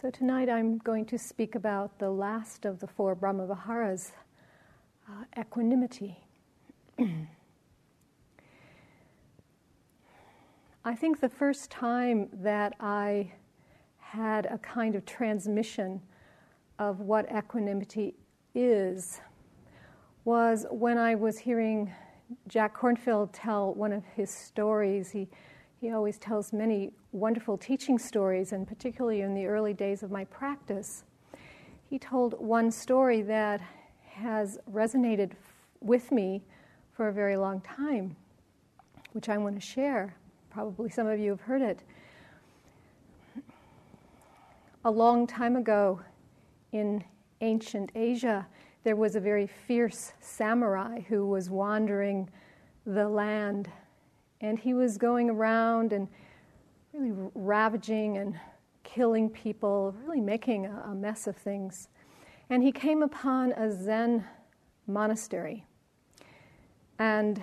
[0.00, 4.12] So tonight I'm going to speak about the last of the four Brahmaviharas,
[5.08, 6.16] uh, equanimity.
[10.84, 13.32] I think the first time that I
[13.98, 16.00] had a kind of transmission
[16.78, 18.14] of what equanimity
[18.54, 19.20] is
[20.24, 21.92] was when I was hearing
[22.46, 25.10] Jack Kornfield tell one of his stories.
[25.10, 25.26] He,
[25.80, 30.24] he always tells many wonderful teaching stories, and particularly in the early days of my
[30.24, 31.04] practice.
[31.88, 33.60] He told one story that
[34.12, 35.32] has resonated
[35.80, 36.42] with me
[36.92, 38.16] for a very long time,
[39.12, 40.14] which I want to share.
[40.50, 41.80] Probably some of you have heard it.
[44.84, 46.00] A long time ago
[46.72, 47.04] in
[47.40, 48.46] ancient Asia,
[48.84, 52.28] there was a very fierce samurai who was wandering
[52.86, 53.70] the land.
[54.40, 56.08] And he was going around and
[56.98, 58.38] really ravaging and
[58.82, 61.88] killing people, really making a, a mess of things.
[62.50, 64.24] And he came upon a Zen
[64.86, 65.64] monastery.
[66.98, 67.42] And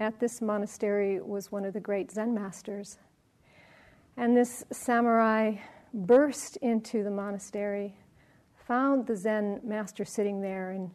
[0.00, 2.98] at this monastery was one of the great Zen masters.
[4.16, 5.56] And this samurai
[5.92, 7.96] burst into the monastery
[8.66, 10.90] found the Zen master sitting there and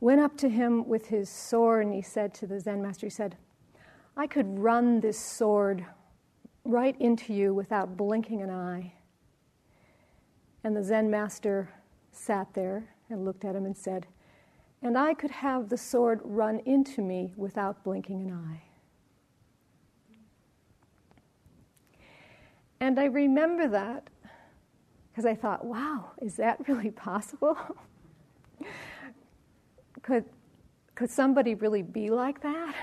[0.00, 3.10] went up to him with his sword and he said to the Zen master, he
[3.10, 3.36] said,
[4.16, 5.86] I could run this sword
[6.64, 8.92] right into you without blinking an eye.
[10.62, 11.70] And the Zen master
[12.12, 14.06] sat there and looked at him and said,
[14.82, 18.62] And I could have the sword run into me without blinking an eye.
[22.80, 24.08] And I remember that
[25.10, 27.58] because I thought, wow, is that really possible?
[30.02, 30.24] could,
[30.94, 32.74] could somebody really be like that?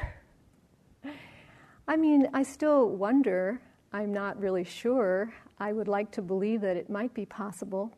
[1.88, 3.62] I mean, I still wonder.
[3.94, 5.34] I'm not really sure.
[5.60, 7.96] I would like to believe that it might be possible.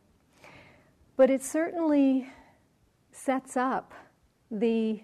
[1.18, 2.30] But it certainly
[3.12, 3.94] sets up
[4.52, 5.02] the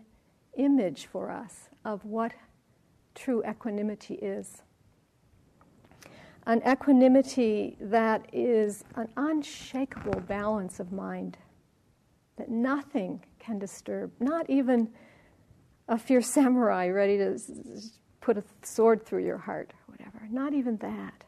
[0.57, 2.33] image for us of what
[3.13, 4.61] true equanimity is
[6.47, 11.37] an equanimity that is an unshakable balance of mind,
[12.37, 14.89] that nothing can disturb, not even
[15.87, 17.37] a fierce samurai ready to
[18.25, 21.23] put a sword through your heart or whatever, not even that.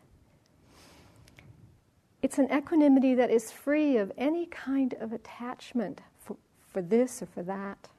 [2.21, 6.35] It's an equanimity that is free of any kind of attachment for,
[6.71, 7.89] for this or for that.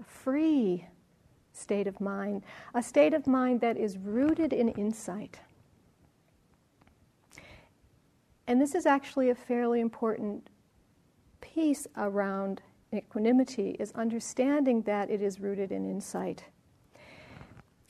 [0.00, 0.86] A free
[1.52, 2.42] state of mind,
[2.74, 5.38] a state of mind that is rooted in insight
[8.46, 10.48] and this is actually a fairly important
[11.40, 12.60] piece around
[12.92, 16.44] equanimity is understanding that it is rooted in insight.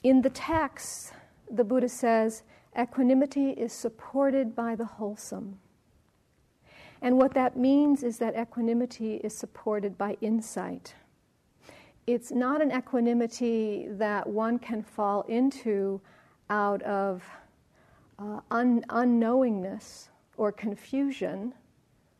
[0.05, 1.15] In the text,
[1.51, 2.43] the Buddha says
[2.79, 5.59] equanimity is supported by the wholesome.
[7.01, 10.95] And what that means is that equanimity is supported by insight.
[12.07, 16.03] It's not an equanimity that one can fall into
[16.51, 17.25] out of
[18.19, 21.55] uh, un- unknowingness or confusion,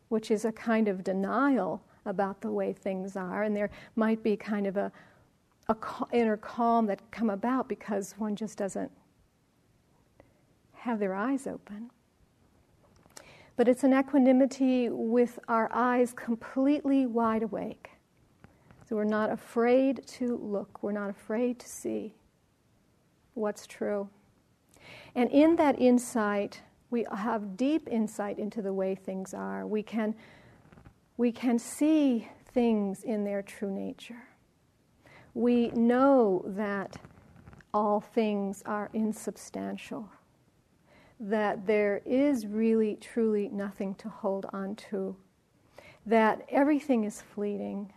[0.09, 4.37] which is a kind of denial about the way things are, and there might be
[4.37, 4.91] kind of a,
[5.69, 5.77] a
[6.13, 8.91] inner calm that come about because one just doesn't
[10.73, 11.91] have their eyes open.
[13.57, 17.91] But it's an equanimity with our eyes completely wide awake.
[18.87, 22.15] So we're not afraid to look, we're not afraid to see
[23.33, 24.09] what's true.
[25.15, 26.61] And in that insight,
[26.91, 29.67] we have deep insight into the way things are.
[29.67, 30.15] We can,
[31.17, 34.29] we can see things in their true nature.
[35.35, 36.97] We know that
[37.73, 40.09] all things are insubstantial,
[41.19, 45.17] that there is really, truly nothing to hold on to,
[46.07, 47.93] that everything is fleeting.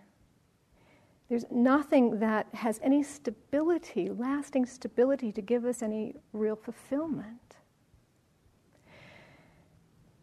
[1.29, 7.57] There's nothing that has any stability, lasting stability, to give us any real fulfillment.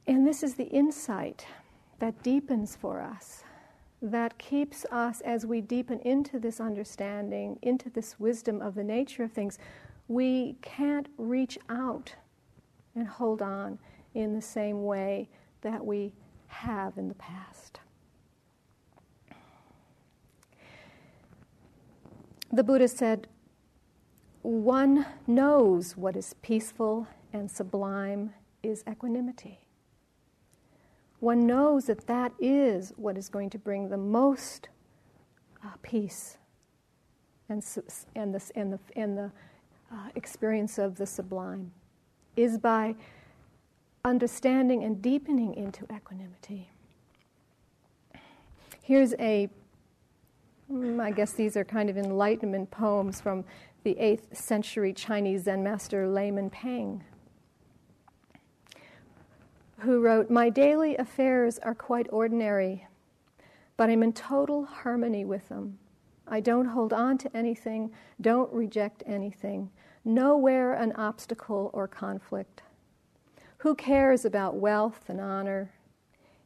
[0.07, 1.47] And this is the insight
[1.99, 3.45] that deepens for us,
[4.05, 9.25] that keeps us as we deepen into this understanding, into this wisdom of the nature
[9.25, 9.59] of things.
[10.09, 12.15] We can't reach out
[12.95, 13.79] and hold on
[14.13, 15.31] in the same way
[15.63, 16.13] that we
[16.49, 17.81] have in the past.
[22.53, 23.27] The Buddha said,
[24.43, 29.64] one knows what is peaceful and sublime is equanimity
[31.25, 34.69] one knows that that is what is going to bring the most
[35.65, 36.37] uh, peace
[37.49, 37.65] and,
[38.15, 39.33] and, the, and the, and the
[39.91, 41.73] uh, experience of the sublime
[42.37, 42.95] is by
[44.05, 46.69] understanding and deepening into equanimity.
[48.83, 49.49] Here's a,
[50.71, 53.45] mm, guess these are kind of enlightenment poems from
[53.83, 57.03] the 8th century Chinese Zen master Layman Pang,
[59.81, 62.87] who wrote My daily affairs are quite ordinary,
[63.77, 65.79] but I'm in total harmony with them.
[66.27, 67.91] I don't hold on to anything,
[68.21, 69.71] don't reject anything,
[70.05, 72.63] nowhere an obstacle or conflict.
[73.59, 75.73] Who cares about wealth and honor?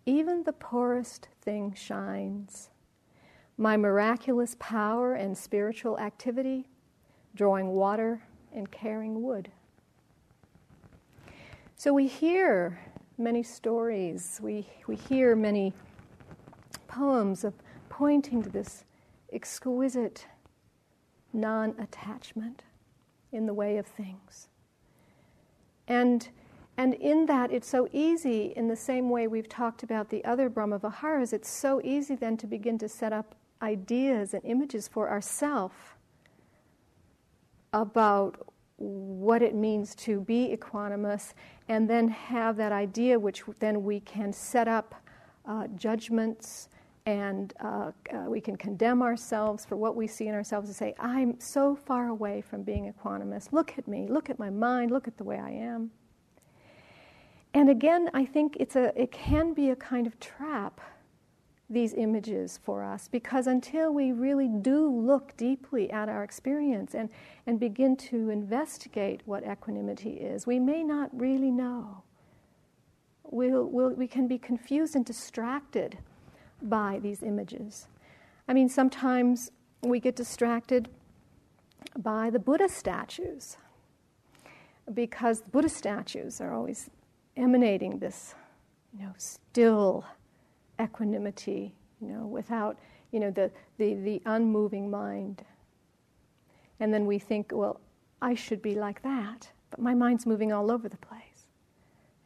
[0.07, 2.71] Even the poorest thing shines.
[3.57, 6.69] My miraculous power and spiritual activity,
[7.35, 8.23] drawing water
[8.53, 9.51] and carrying wood.
[11.77, 12.81] So we hear
[13.19, 15.73] many stories, we, we hear many
[16.87, 17.55] poems of
[17.89, 18.85] pointing to this
[19.33, 20.27] exquisite
[21.33, 22.63] non attachment
[23.33, 24.49] in the way of things.
[25.87, 26.29] And
[26.79, 30.49] and in that, it's so easy, in the same way we've talked about the other
[30.49, 35.11] Brahma Viharas, it's so easy then to begin to set up ideas and images for
[35.11, 35.75] ourselves
[37.73, 41.35] about what it means to be equanimous,
[41.69, 44.95] and then have that idea, which then we can set up
[45.47, 46.69] uh, judgments
[47.07, 50.95] and uh, uh, we can condemn ourselves for what we see in ourselves and say,
[50.99, 53.51] I'm so far away from being a equanimous.
[53.51, 55.91] Look at me, look at my mind, look at the way I am.
[57.55, 60.83] And again, I think it's a, it can be a kind of trap,
[61.71, 67.11] these images for us, because until we really do look deeply at our experience and,
[67.47, 72.03] and begin to investigate what equanimity is, we may not really know.
[73.25, 75.99] We'll, we'll, we can be confused and distracted
[76.63, 77.87] by these images.
[78.49, 79.51] I mean, sometimes
[79.83, 80.89] we get distracted
[81.99, 83.59] by the Buddha statues
[84.95, 86.89] because the Buddha statues are always
[87.37, 88.35] emanating this,
[88.93, 90.07] you know, still
[90.81, 92.79] equanimity, you know, without,
[93.13, 95.45] you know, the, the, the unmoving mind.
[96.81, 97.81] And then we think, well,
[98.23, 101.47] I should be like that, but my mind's moving all over the place.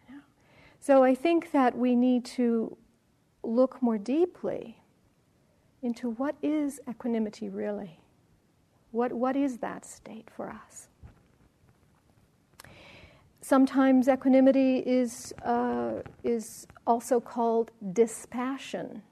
[0.09, 0.23] You know?
[0.81, 2.77] So I think that we need to
[3.43, 4.79] look more deeply
[5.83, 7.99] into what is equanimity really?
[8.93, 10.89] What, what is that state for us?
[13.45, 19.03] Sometimes equanimity is, uh, is also called dispassion.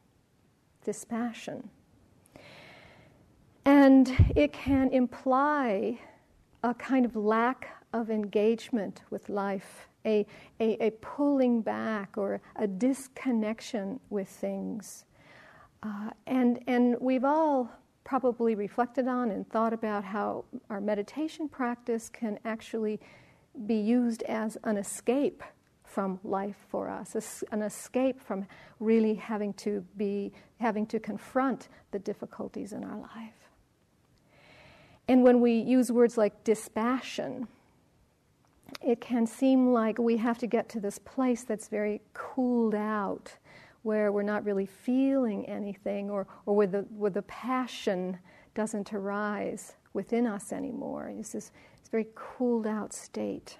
[0.85, 1.69] Dispassion.
[3.65, 5.99] And it can imply
[6.63, 10.25] a kind of lack of engagement with life, a,
[10.61, 15.07] a, a pulling back or a disconnection with things.
[15.83, 17.69] Uh, and, and we've all
[18.05, 23.01] probably reflected on and thought about how our meditation practice can actually
[23.67, 25.43] be used as an escape
[25.85, 28.47] from life for us, an escape from
[28.79, 33.49] really having to be having to confront the difficulties in our life.
[35.09, 37.49] And when we use words like dispassion,
[38.81, 43.37] it can seem like we have to get to this place that's very cooled out,
[43.83, 48.17] where we're not really feeling anything, or, or where, the, where the passion
[48.55, 51.09] doesn't arise within us anymore.
[51.09, 51.51] It's this
[51.91, 53.59] very cooled out state.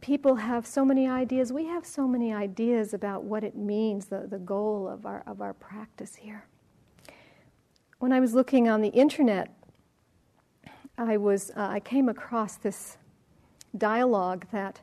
[0.00, 1.52] People have so many ideas.
[1.52, 5.40] We have so many ideas about what it means, the, the goal of our, of
[5.40, 6.46] our practice here.
[7.98, 9.52] When I was looking on the internet,
[10.98, 12.98] I, was, uh, I came across this
[13.76, 14.80] dialogue that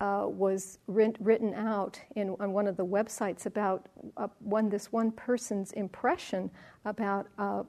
[0.00, 4.92] uh, was writ- written out in, on one of the websites about uh, one, this
[4.92, 6.50] one person's impression
[6.84, 7.62] about uh,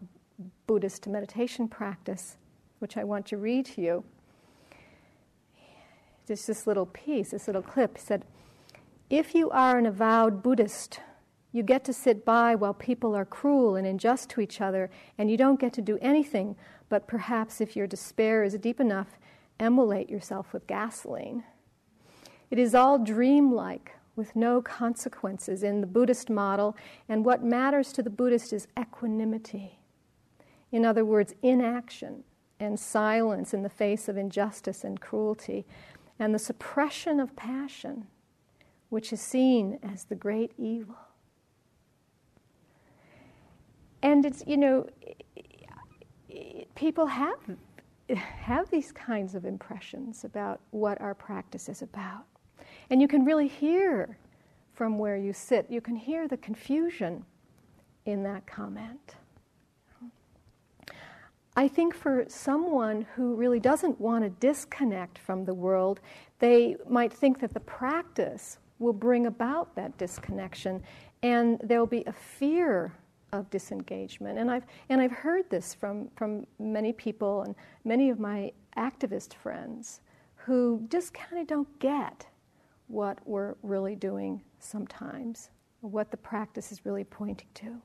[0.67, 2.37] Buddhist meditation practice,
[2.79, 4.03] which I want to read to you.
[6.27, 8.25] Just this little piece, this little clip He said,
[9.09, 10.99] If you are an avowed Buddhist,
[11.53, 15.31] you get to sit by while people are cruel and unjust to each other, and
[15.31, 16.55] you don't get to do anything
[16.89, 19.19] but perhaps, if your despair is deep enough,
[19.59, 21.43] emulate yourself with gasoline.
[22.49, 26.75] It is all dreamlike, with no consequences in the Buddhist model,
[27.09, 29.79] and what matters to the Buddhist is equanimity.
[30.71, 32.23] In other words, inaction
[32.59, 35.65] and silence in the face of injustice and cruelty,
[36.19, 38.07] and the suppression of passion,
[38.89, 40.95] which is seen as the great evil.
[44.01, 44.87] And it's, you know,
[46.75, 47.37] people have,
[48.15, 52.25] have these kinds of impressions about what our practice is about.
[52.89, 54.17] And you can really hear
[54.73, 57.25] from where you sit, you can hear the confusion
[58.05, 59.15] in that comment.
[61.57, 65.99] I think for someone who really doesn't want to disconnect from the world,
[66.37, 70.83] they might think that the practice will bring about that disconnection
[71.23, 72.93] and there'll be a fear
[73.33, 74.37] of disengagement.
[74.37, 79.33] And I've, and I've heard this from, from many people and many of my activist
[79.33, 80.01] friends
[80.35, 82.27] who just kind of don't get
[82.85, 85.49] what we're really doing sometimes,
[85.81, 87.81] what the practice is really pointing to.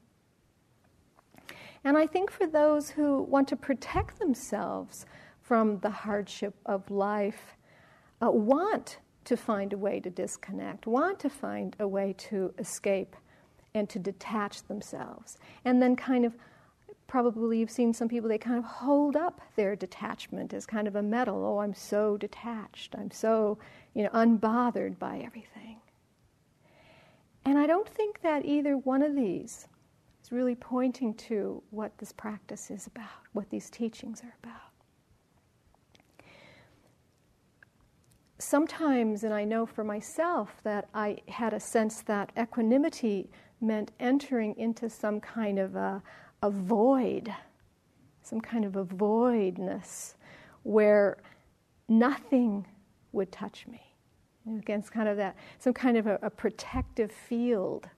[1.85, 5.05] And I think for those who want to protect themselves
[5.41, 7.57] from the hardship of life,
[8.23, 13.17] uh, want to find a way to disconnect, want to find a way to escape
[13.75, 15.39] and to detach themselves.
[15.65, 16.35] And then, kind of,
[17.07, 20.97] probably you've seen some people, they kind of hold up their detachment as kind of
[20.97, 21.45] a medal.
[21.45, 22.95] Oh, I'm so detached.
[22.97, 23.59] I'm so,
[23.95, 25.81] you know, unbothered by everything.
[27.45, 29.67] And I don't think that either one of these
[30.23, 34.61] is really pointing to what this practice is about, what these teachings are about.
[38.39, 44.57] Sometimes, and I know for myself that I had a sense that equanimity meant entering
[44.57, 46.03] into some kind of a,
[46.43, 47.33] a void,
[48.23, 50.17] some kind of a voidness
[50.65, 51.19] where
[51.89, 52.67] nothing
[53.13, 53.81] would touch me.
[54.59, 57.89] Again, it's kind of that, some kind of a, a protective field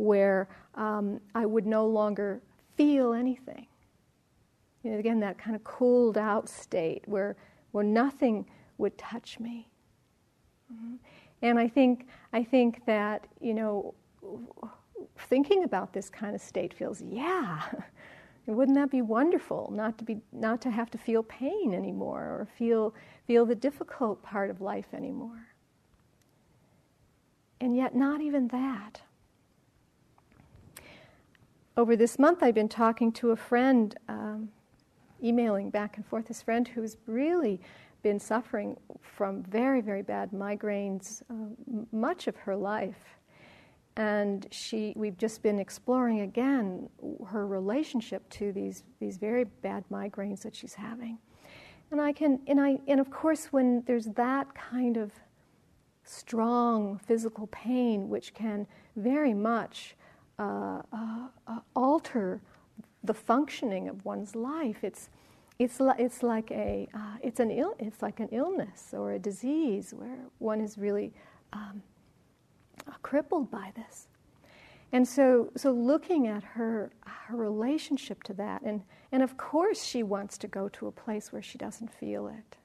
[0.00, 2.40] where um, I would no longer
[2.76, 3.66] feel anything.
[4.82, 7.36] You know, again, that kind of cooled out state where,
[7.72, 8.46] where nothing
[8.78, 9.68] would touch me.
[10.72, 10.94] Mm-hmm.
[11.42, 13.94] And I think, I think that, you know,
[15.18, 17.62] thinking about this kind of state feels, yeah,
[18.46, 22.48] wouldn't that be wonderful not to, be, not to have to feel pain anymore or
[22.56, 22.94] feel,
[23.26, 25.46] feel the difficult part of life anymore?
[27.60, 29.02] And yet, not even that.
[31.76, 34.48] Over this month, I've been talking to a friend, um,
[35.22, 37.60] emailing back and forth, this friend who's really
[38.02, 41.54] been suffering from very, very bad migraines uh,
[41.92, 43.18] much of her life.
[43.96, 46.88] And she we've just been exploring again
[47.28, 51.18] her relationship to these these very bad migraines that she's having.
[51.90, 55.10] And i can and i and of course when there's that kind of
[56.04, 59.96] strong physical pain which can very much
[60.38, 61.28] uh, uh,
[62.10, 62.40] alter
[63.02, 65.08] the functioning of one's life it's
[65.58, 69.18] it's, li- it's like a uh, it's an Ill- it's like an illness or a
[69.18, 71.12] disease where one is really
[71.52, 71.82] um,
[73.02, 74.08] crippled by this.
[74.92, 80.02] And so, so looking at her, her relationship to that, and, and of course she
[80.02, 82.56] wants to go to a place where she doesn't feel it.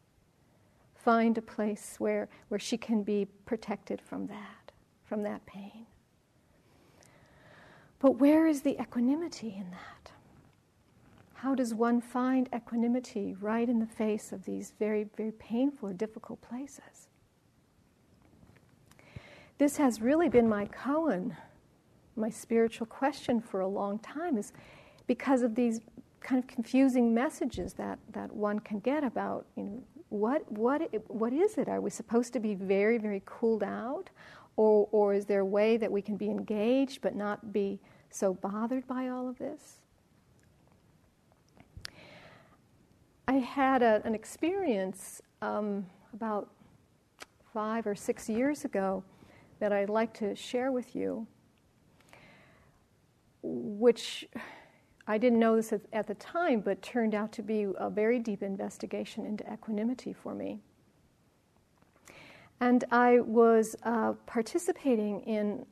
[0.95, 4.71] Find a place where, where she can be protected from that,
[5.03, 5.85] from that pain.
[8.05, 10.11] But where is the equanimity in that?
[11.33, 15.93] How does one find equanimity right in the face of these very, very painful or
[15.93, 17.07] difficult places?
[19.57, 21.35] this has really been my koan,
[22.15, 24.53] my spiritual question for a long time, is
[25.07, 25.81] because of these
[26.19, 31.33] kind of confusing messages that, that one can get about, you know, what, what, what
[31.33, 31.67] is it?
[31.67, 34.11] Are we supposed to be very, very cooled out?
[34.57, 37.79] Or, or is there a way that we can be engaged but not be
[38.15, 39.79] so bothered by all of this?
[43.27, 46.49] I had a, an experience um, about
[47.53, 49.03] five or six years ago
[49.59, 51.27] that I'd like to share with you,
[53.41, 54.27] which
[55.07, 58.43] I didn't know this at, the time, but turned out to be a very deep
[58.43, 60.59] investigation into equanimity for me.
[62.61, 65.65] And I was uh, participating in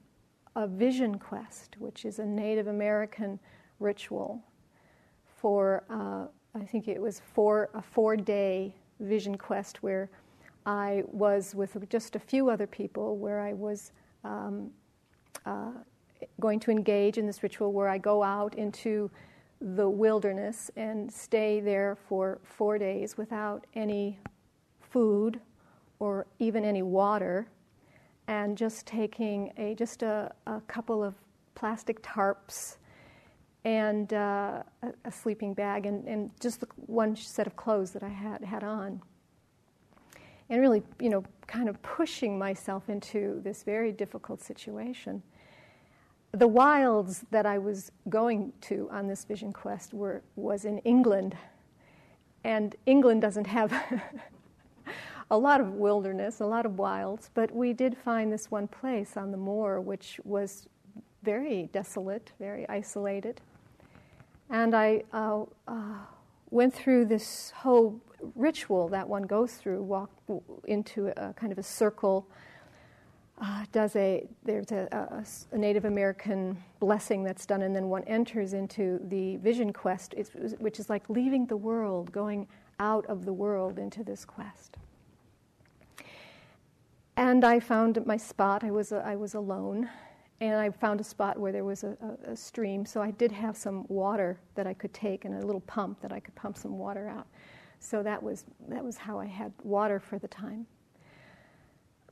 [0.56, 3.40] a vision quest, which is a Native American
[3.80, 4.44] ritual
[5.26, 6.26] for, uh,
[6.58, 10.10] I think it was for a four day vision quest where
[10.66, 13.92] I was with just a few other people where I was
[14.24, 14.72] um,
[15.46, 15.72] uh,
[16.40, 19.12] going to engage in this ritual where I go out into
[19.60, 24.20] the wilderness and stay there for four days without any
[24.80, 25.40] food
[26.00, 27.48] or even any water
[28.28, 31.16] and just taking a just a, a couple of
[31.56, 32.78] plastic tarps
[33.66, 38.04] and uh, a, a, sleeping bag and, and just the one set of clothes that
[38.04, 39.02] I had had on
[40.50, 45.24] and really, you know, kind of pushing myself into this very difficult situation.
[46.32, 51.36] The wilds that I was going to on this vision quest were, was in England,
[52.44, 53.72] and England doesn't have
[55.32, 59.18] a lot of wilderness, a lot of wilds, but we did find this one place
[59.18, 60.68] on the moor which was
[61.24, 63.42] very desolate, very isolated.
[64.50, 65.96] And I uh, uh,
[66.52, 68.00] went through this whole
[68.36, 70.10] ritual that one goes through, walk
[70.66, 72.28] into a kind of a circle.
[73.42, 78.04] Uh, does a there's a, a, a, Native American blessing that's done, and then one
[78.04, 80.14] enters into the vision quest,
[80.60, 82.48] which is like leaving the world, going
[82.80, 84.78] out of the world into this quest.
[87.16, 88.64] And I found my spot.
[88.64, 89.90] I was I was alone,
[90.42, 92.86] and I found a spot where there was a, a, a, stream.
[92.86, 96.12] So I did have some water that I could take and a little pump that
[96.12, 97.28] I could pump some water out.
[97.80, 100.66] So that was that was how I had water for the time.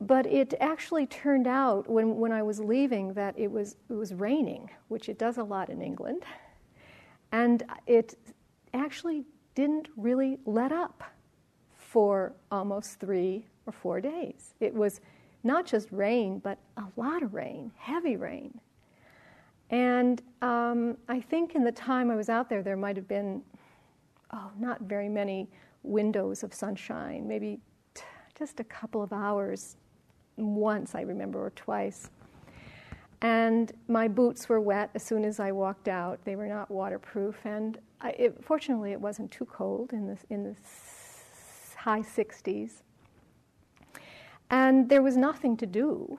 [0.00, 4.14] But it actually turned out when, when I was leaving that it was it was
[4.14, 6.24] raining, which it does a lot in England,
[7.32, 8.16] and it
[8.72, 11.02] actually didn't really let up
[11.76, 14.54] for almost three or four days.
[14.60, 15.00] It was
[15.44, 18.60] not just rain, but a lot of rain, heavy rain.
[19.70, 23.42] And um, I think in the time I was out there, there might have been,
[24.32, 25.48] oh, not very many
[25.82, 27.58] windows of sunshine, maybe
[27.94, 28.02] t-
[28.38, 29.76] just a couple of hours
[30.36, 32.10] once, I remember, or twice.
[33.22, 36.18] And my boots were wet as soon as I walked out.
[36.24, 40.44] They were not waterproof, and I, it, fortunately, it wasn't too cold in the, in
[40.44, 40.56] the
[41.76, 42.82] high 60s.
[44.52, 46.18] And there was nothing to do.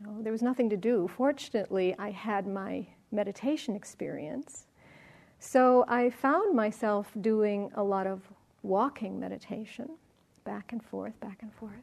[0.00, 1.08] You know, there was nothing to do.
[1.08, 4.66] Fortunately, I had my meditation experience.
[5.40, 8.22] So I found myself doing a lot of
[8.62, 9.88] walking meditation,
[10.44, 11.82] back and forth, back and forth.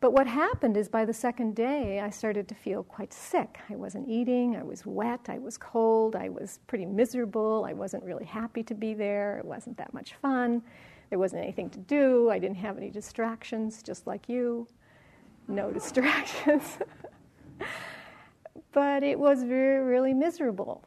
[0.00, 3.58] But what happened is by the second day, I started to feel quite sick.
[3.70, 8.04] I wasn't eating, I was wet, I was cold, I was pretty miserable, I wasn't
[8.04, 10.62] really happy to be there, it wasn't that much fun.
[11.10, 12.30] There wasn't anything to do.
[12.30, 14.66] I didn't have any distractions, just like you.
[15.48, 16.78] No distractions.
[18.72, 20.84] but it was very, really miserable.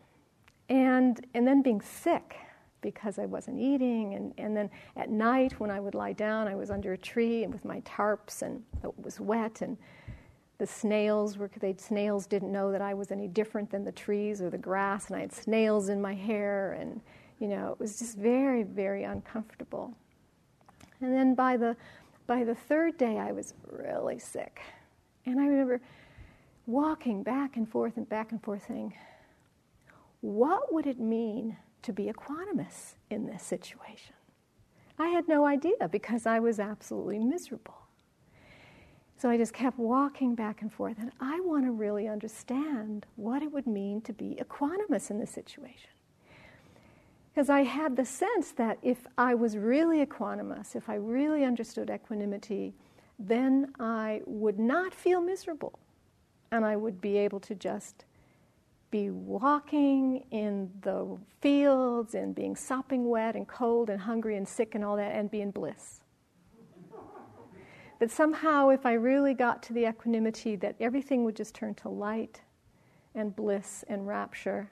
[0.69, 2.35] And, and then being sick
[2.81, 4.15] because I wasn't eating.
[4.15, 7.43] And, and then at night, when I would lie down, I was under a tree
[7.43, 9.61] and with my tarps, and it was wet.
[9.61, 9.77] And
[10.57, 14.41] the snails were, they snails didn't know that I was any different than the trees
[14.41, 15.07] or the grass.
[15.07, 16.73] And I had snails in my hair.
[16.73, 17.01] And,
[17.39, 19.93] you know, it was just very, very uncomfortable.
[21.01, 21.75] And then by the,
[22.25, 24.61] by the third day, I was really sick.
[25.25, 25.81] And I remember
[26.65, 28.93] walking back and forth and back and forth saying,
[30.21, 34.15] what would it mean to be equanimous in this situation?
[34.99, 37.75] I had no idea because I was absolutely miserable.
[39.17, 43.41] So I just kept walking back and forth, and I want to really understand what
[43.41, 45.89] it would mean to be equanimous in this situation.
[47.37, 51.91] Because I had the sense that if I was really equanimous, if I really understood
[51.91, 52.73] equanimity,
[53.19, 55.77] then I would not feel miserable.
[56.51, 58.05] And I would be able to just
[58.89, 64.73] be walking in the fields and being sopping wet and cold and hungry and sick
[64.73, 66.01] and all that and be in bliss.
[67.99, 71.89] That somehow, if I really got to the equanimity, that everything would just turn to
[71.89, 72.41] light
[73.13, 74.71] and bliss and rapture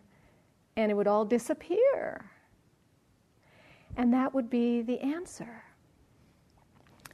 [0.78, 2.32] and it would all disappear.
[3.98, 5.64] And that would be the answer.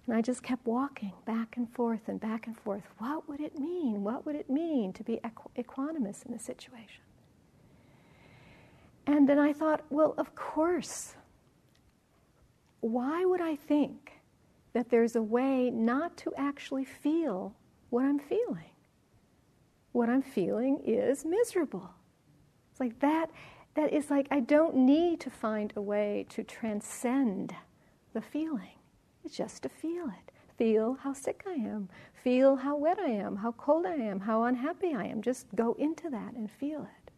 [0.07, 2.83] And I just kept walking back and forth and back and forth.
[2.97, 4.03] What would it mean?
[4.03, 7.03] What would it mean to be equ- equanimous in the situation?
[9.05, 11.15] And then I thought, well, of course.
[12.81, 14.13] Why would I think
[14.73, 17.53] that there's a way not to actually feel
[17.91, 18.71] what I'm feeling?
[19.91, 21.91] What I'm feeling is miserable.
[22.71, 23.29] It's like that
[23.75, 27.55] that is like I don't need to find a way to transcend
[28.13, 28.77] the feeling.
[29.23, 30.31] It's just to feel it.
[30.57, 31.89] Feel how sick I am.
[32.23, 35.21] Feel how wet I am, how cold I am, how unhappy I am.
[35.21, 37.11] Just go into that and feel it.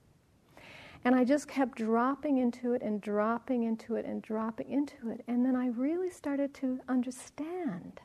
[1.06, 5.24] And I just kept dropping into it and dropping into it and dropping into it.
[5.28, 8.00] And then I really started to understand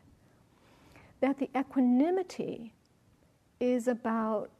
[1.20, 2.72] that the equanimity
[3.61, 4.50] is about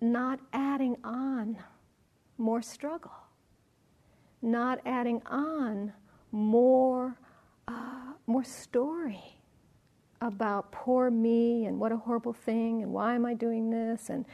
[0.00, 1.58] not adding on
[2.36, 3.12] more struggle,
[4.42, 5.92] not adding on
[6.32, 7.18] more,
[7.66, 9.40] uh, more story
[10.20, 14.24] about poor me and what a horrible thing and why am I doing this and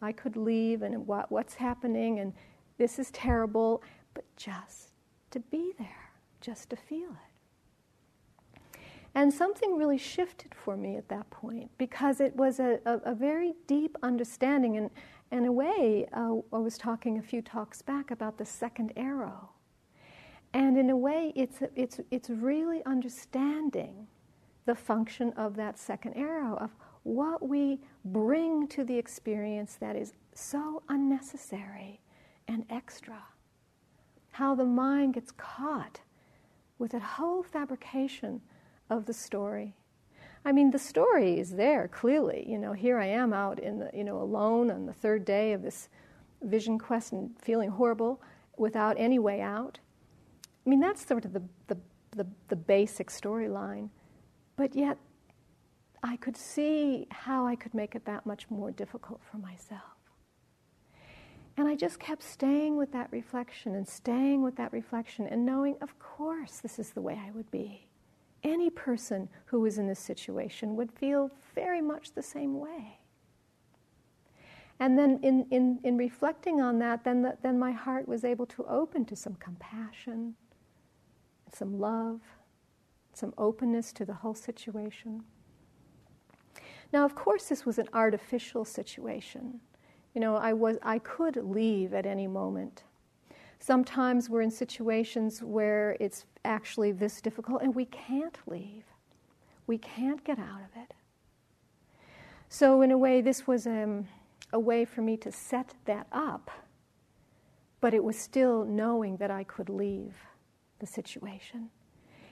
[0.00, 2.32] I could leave and what, what's happening and
[2.78, 3.82] this is terrible,
[4.14, 4.90] but just
[5.30, 7.34] to be there, just to feel it.
[9.14, 13.14] And something really shifted for me at that point because it was a, a, a
[13.14, 14.76] very deep understanding.
[14.76, 14.90] And
[15.30, 19.50] in a way, uh, I was talking a few talks back about the second arrow.
[20.54, 24.06] And in a way, it's, it's, it's really understanding
[24.66, 26.70] the function of that second arrow, of
[27.02, 32.00] what we bring to the experience that is so unnecessary
[32.48, 33.22] and extra.
[34.30, 36.00] How the mind gets caught
[36.78, 38.40] with that whole fabrication
[38.88, 39.74] of the story.
[40.44, 42.44] I mean, the story is there clearly.
[42.48, 45.52] You know, here I am out in the, you know, alone on the third day
[45.52, 45.88] of this
[46.42, 48.20] vision quest and feeling horrible
[48.56, 49.78] without any way out.
[50.64, 51.76] I mean, that's sort of the, the,
[52.12, 53.90] the, the basic storyline.
[54.56, 54.98] But yet,
[56.02, 59.80] I could see how I could make it that much more difficult for myself.
[61.56, 65.76] And I just kept staying with that reflection and staying with that reflection and knowing,
[65.80, 67.86] of course, this is the way I would be.
[68.42, 72.98] Any person who was in this situation would feel very much the same way.
[74.80, 78.46] And then, in, in, in reflecting on that, then, the, then my heart was able
[78.46, 80.34] to open to some compassion,
[81.52, 82.20] some love,
[83.12, 85.24] some openness to the whole situation.
[86.92, 89.60] Now, of course, this was an artificial situation.
[90.14, 92.84] You know, I, was, I could leave at any moment.
[93.58, 98.84] Sometimes we're in situations where it's actually this difficult and we can't leave.
[99.66, 100.94] We can't get out of it.
[102.48, 104.06] So, in a way, this was um,
[104.52, 106.50] a way for me to set that up,
[107.80, 110.14] but it was still knowing that I could leave
[110.84, 111.70] the situation.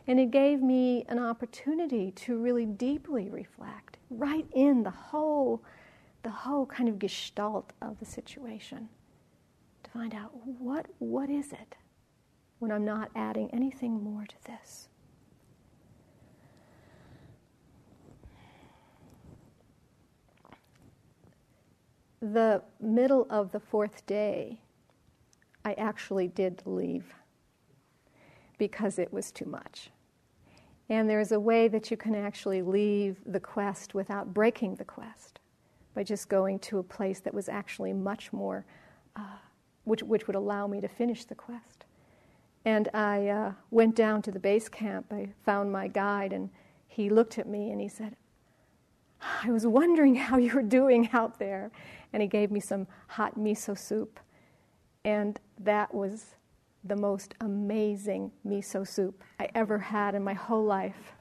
[0.07, 5.63] And it gave me an opportunity to really deeply reflect right in the whole
[6.23, 8.89] the whole kind of gestalt of the situation
[9.83, 11.75] to find out what, what is it
[12.61, 14.89] when I'm not adding anything more to this.
[22.21, 24.61] The middle of the fourth day,
[25.65, 27.13] I actually did leave
[28.63, 29.91] because it was too much.
[30.89, 35.41] And there's a way that you can actually leave the quest without breaking the quest
[35.97, 38.65] by just going to a place that was actually much more,
[39.17, 39.39] uh,
[39.83, 41.87] which, which would allow me to finish the quest.
[42.65, 45.07] And I uh, went down to the base camp.
[45.13, 46.49] I found my guide, and
[46.87, 48.15] he looked at me and he said,
[49.43, 51.73] I was wondering how you were doing out there.
[52.13, 54.21] And he gave me some hot miso soup.
[55.05, 56.37] And that was
[56.85, 61.13] the most amazing miso soup I ever had in my whole life.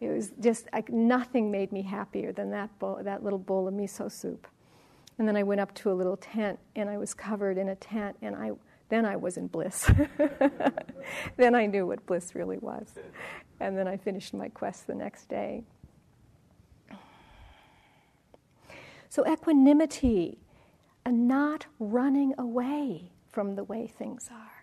[0.00, 3.74] It was just like nothing made me happier than that bowl, that little bowl of
[3.74, 4.46] miso soup.
[5.18, 7.74] And then I went up to a little tent, and I was covered in a
[7.74, 8.52] tent, and I
[8.88, 9.90] then I was in bliss.
[11.36, 12.94] then I knew what bliss really was.
[13.60, 15.64] And then I finished my quest the next day.
[19.10, 20.38] So equanimity,
[21.04, 24.57] and not running away from the way things are.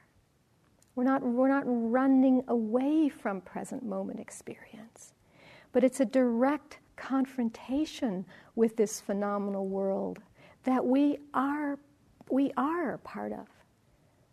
[0.96, 5.14] We're not, we're not running away from present moment experience
[5.76, 10.20] but it's a direct confrontation with this phenomenal world
[10.64, 11.78] that we are,
[12.32, 13.48] we are part of.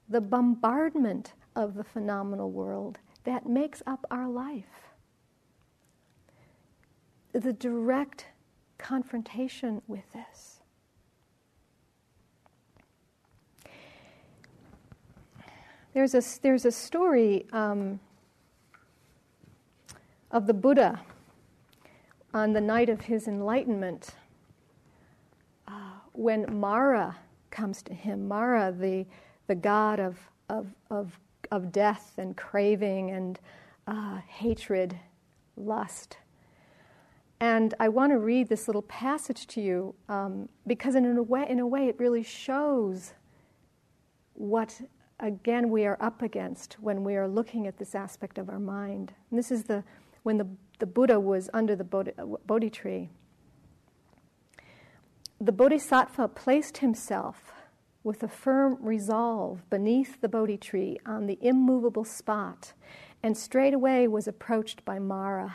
[0.08, 4.92] The bombardment of the phenomenal world that makes up our life.
[7.32, 8.26] The direct
[8.78, 10.61] confrontation with this.
[15.94, 18.00] There's a, there's a story um,
[20.30, 21.00] of the Buddha
[22.32, 24.14] on the night of his enlightenment,
[25.68, 27.16] uh, when Mara
[27.50, 29.04] comes to him, Mara, the,
[29.48, 31.18] the god of, of, of,
[31.50, 33.38] of death and craving and
[33.86, 34.98] uh, hatred,
[35.58, 36.16] lust.
[37.40, 41.44] And I want to read this little passage to you um, because, in a, way,
[41.48, 43.12] in a way, it really shows
[44.34, 44.80] what,
[45.22, 49.14] again, we are up against when we are looking at this aspect of our mind.
[49.30, 49.84] And this is the
[50.22, 50.46] when the
[50.78, 52.12] the Buddha was under the Bodhi,
[52.44, 53.08] Bodhi tree.
[55.40, 57.52] The Bodhisattva placed himself
[58.04, 62.72] with a firm resolve beneath the Bodhi tree on the immovable spot
[63.22, 65.54] and straightway was approached by Mara.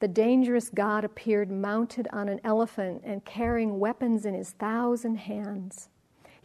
[0.00, 5.88] The dangerous god appeared mounted on an elephant and carrying weapons in his thousand hands.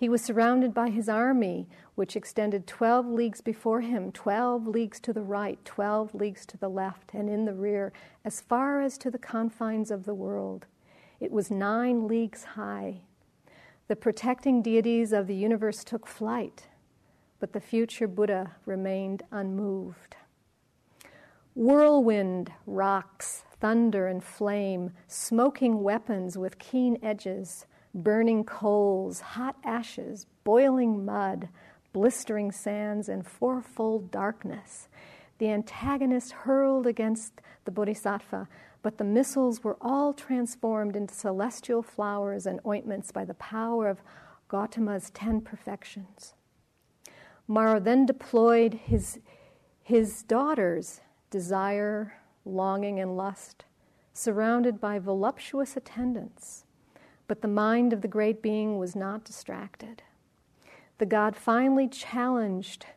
[0.02, 5.14] He was surrounded by his army, which extended 12 leagues before him, 12 leagues to
[5.14, 7.94] the right, 12 leagues to the left, and in the rear,
[8.26, 10.66] as far as to the confines of the world.
[11.20, 13.02] It was nine leagues high.
[13.90, 16.66] The protecting deities of the universe took flight,
[17.40, 20.16] but the future Buddha remained unmoved.
[21.54, 31.06] Whirlwind, rocks, thunder, and flame, smoking weapons with keen edges, burning coals, hot ashes, boiling
[31.06, 31.50] mud,
[31.94, 34.88] blistering sands, and fourfold darkness.
[35.40, 38.48] The antagonist hurled against the bodhisattva,
[38.82, 44.02] but the missiles were all transformed into celestial flowers and ointments by the power of
[44.48, 46.34] Gautama's ten perfections.
[47.48, 49.20] Mara then deployed his,
[49.84, 52.14] His daughters, desire,
[52.46, 53.66] longing, and lust,
[54.14, 56.66] surrounded by voluptuous attendants,
[57.32, 60.04] but the mind of the great being was not distracted.
[60.98, 62.88] The god finally challenged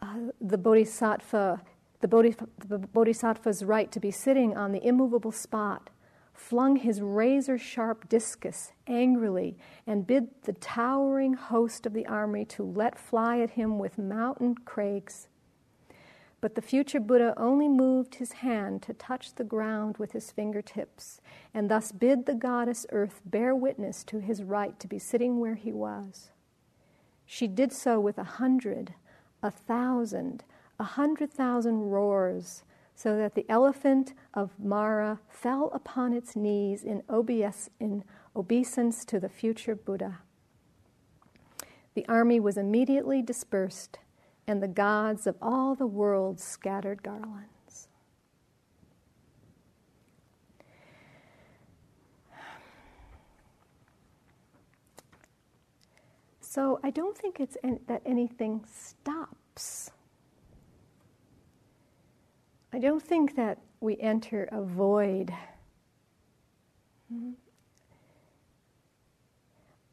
[0.00, 1.62] uh, the bodhisattva,
[2.00, 2.36] the, bodhi,
[2.68, 5.90] the bodhisattva's right to be sitting on the immovable spot,
[6.32, 12.62] flung his razor sharp discus angrily, and bid the towering host of the army to
[12.62, 15.26] let fly at him with mountain crags.
[16.46, 21.20] But the future Buddha only moved his hand to touch the ground with his fingertips,
[21.52, 25.56] and thus bid the goddess Earth bear witness to his right to be sitting where
[25.56, 26.30] he was.
[27.24, 28.94] She did so with a hundred,
[29.42, 30.44] a thousand,
[30.78, 32.62] a hundred thousand roars,
[32.94, 38.04] so that the elephant of Mara fell upon its knees in, obes- in
[38.36, 40.20] obeisance to the future Buddha.
[41.94, 43.98] The army was immediately dispersed,
[44.46, 47.88] and the gods of all the world scattered garlands.
[56.40, 57.56] So I don't think it's
[57.86, 59.90] that anything stops.
[62.72, 65.34] I don't think that we enter a void.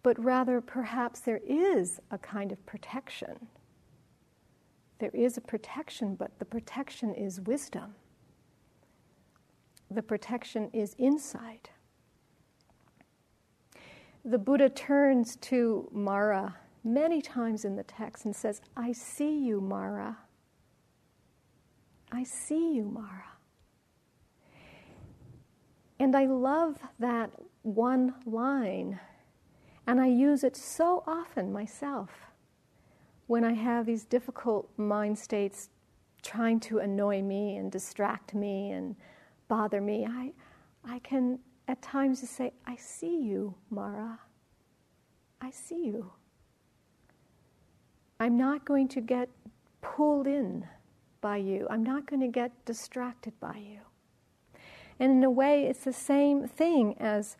[0.04, 3.48] But rather, perhaps there is a kind of protection.
[5.04, 7.94] There is a protection, but the protection is wisdom.
[9.92, 11.72] The protection is insight.
[14.24, 19.60] The Buddha turns to Mara many times in the text and says, I see you,
[19.60, 20.20] Mara.
[22.10, 23.34] I see you, Mara.
[26.00, 27.30] And I love that
[27.64, 29.02] one line,
[29.86, 32.10] and I use it so often myself
[33.28, 35.70] when I have these difficult mind states
[36.22, 38.96] trying to annoy me and distract me and
[39.48, 40.06] bother me.
[40.06, 40.32] I,
[40.86, 44.20] I can at times just say, I see you, Mara.
[45.42, 46.12] I see you.
[48.20, 49.30] I'm not going to get
[49.82, 50.66] pulled in
[51.22, 51.68] by you.
[51.70, 53.80] I'm not going to get distracted by you.
[55.00, 57.36] And in a way, it's the same thing as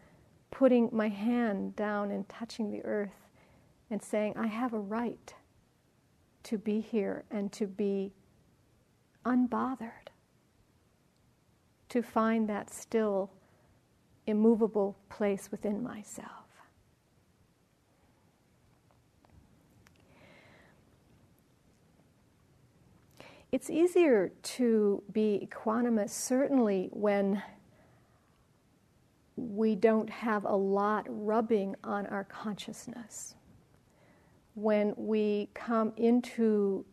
[0.52, 3.30] putting my hand down and touching the earth
[3.90, 5.34] and saying, I have a right
[6.44, 8.14] to be here and to be
[9.26, 10.10] unbothered,
[11.90, 13.32] to find that still,
[14.26, 16.30] immovable place within myself.
[23.52, 27.44] It's easier to be equanimous, certainly when
[29.36, 33.36] we don't have a lot rubbing on our consciousness.
[34.56, 36.86] When we come into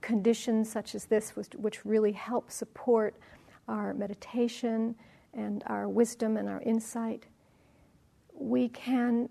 [0.00, 3.18] conditions such as this, which really help support
[3.68, 4.94] our meditation
[5.34, 7.26] and our wisdom and our insight,
[8.32, 9.28] we can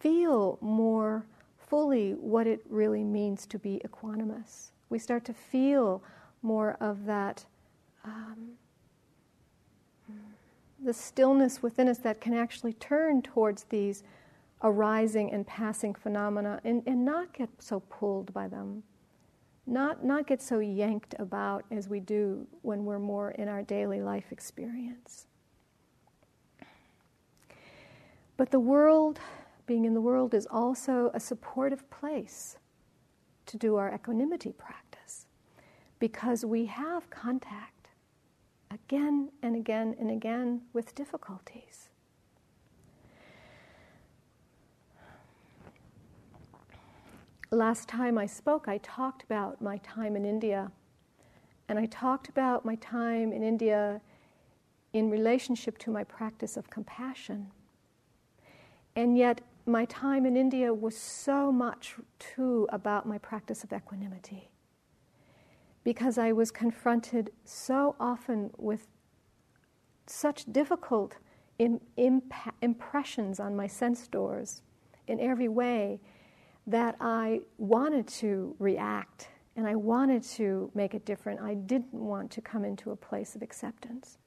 [0.00, 1.26] feel more
[1.58, 4.70] fully what it really means to be equanimous.
[4.88, 6.02] We start to feel
[6.42, 7.44] more of that,
[8.04, 8.52] um,
[10.82, 14.02] the stillness within us that can actually turn towards these
[14.62, 18.82] arising and passing phenomena and, and not get so pulled by them.
[19.66, 24.00] Not, not get so yanked about as we do when we're more in our daily
[24.00, 25.26] life experience.
[28.36, 29.20] But the world
[29.66, 32.56] being in the world is also a supportive place
[33.46, 35.26] to do our equanimity practice
[35.98, 37.90] because we have contact
[38.70, 41.87] again and again and again with difficulties.
[47.50, 50.70] Last time I spoke, I talked about my time in India,
[51.66, 54.02] and I talked about my time in India
[54.92, 57.50] in relationship to my practice of compassion.
[58.94, 64.50] And yet, my time in India was so much too about my practice of equanimity
[65.84, 68.88] because I was confronted so often with
[70.06, 71.16] such difficult
[71.58, 74.62] imp- impressions on my sense doors
[75.06, 76.00] in every way
[76.68, 81.40] that I wanted to react and I wanted to make it different.
[81.40, 84.18] I didn't want to come into a place of acceptance.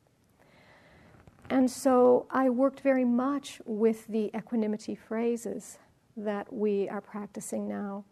[1.52, 5.78] And so I worked very much with the equanimity phrases
[6.18, 8.06] that we are practicing now.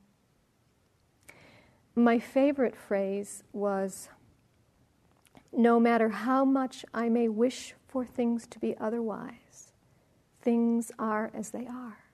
[1.96, 4.10] My favorite phrase was
[5.52, 9.74] No matter how much I may wish for things to be otherwise,
[10.40, 12.09] things are as they are.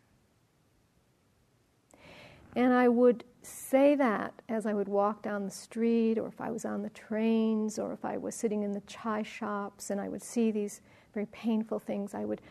[2.55, 6.51] And I would say that as I would walk down the street, or if I
[6.51, 10.07] was on the trains, or if I was sitting in the chai shops and I
[10.07, 10.81] would see these
[11.13, 12.41] very painful things, I would,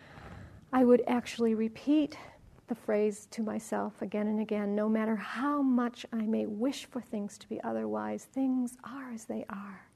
[0.72, 2.16] I would actually repeat
[2.66, 7.00] the phrase to myself again and again no matter how much I may wish for
[7.00, 9.88] things to be otherwise, things are as they are.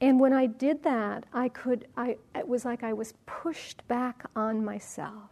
[0.00, 4.24] And when I did that, I could, I, it was like I was pushed back
[4.34, 5.30] on myself.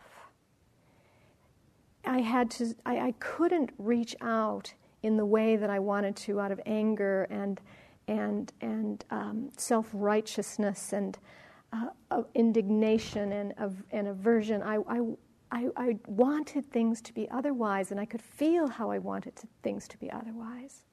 [2.04, 6.40] I had to, I, I couldn't reach out in the way that I wanted to
[6.40, 7.60] out of anger and,
[8.08, 11.18] and, and um, self righteousness and
[11.72, 13.54] uh, indignation and,
[13.90, 14.62] and aversion.
[14.62, 15.00] I, I,
[15.52, 19.48] I, I wanted things to be otherwise, and I could feel how I wanted to,
[19.62, 20.84] things to be otherwise.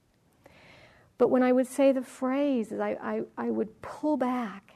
[1.17, 4.75] But when I would say the phrase, I, I, I would pull back,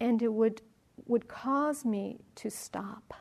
[0.00, 0.62] and it would,
[1.06, 3.14] would cause me to stop.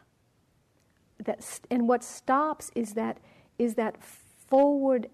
[1.24, 3.20] That, and what stops is that,
[3.58, 5.10] is that forward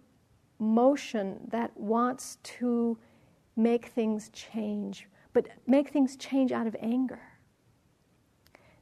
[0.59, 2.97] motion that wants to
[3.55, 7.19] make things change, but make things change out of anger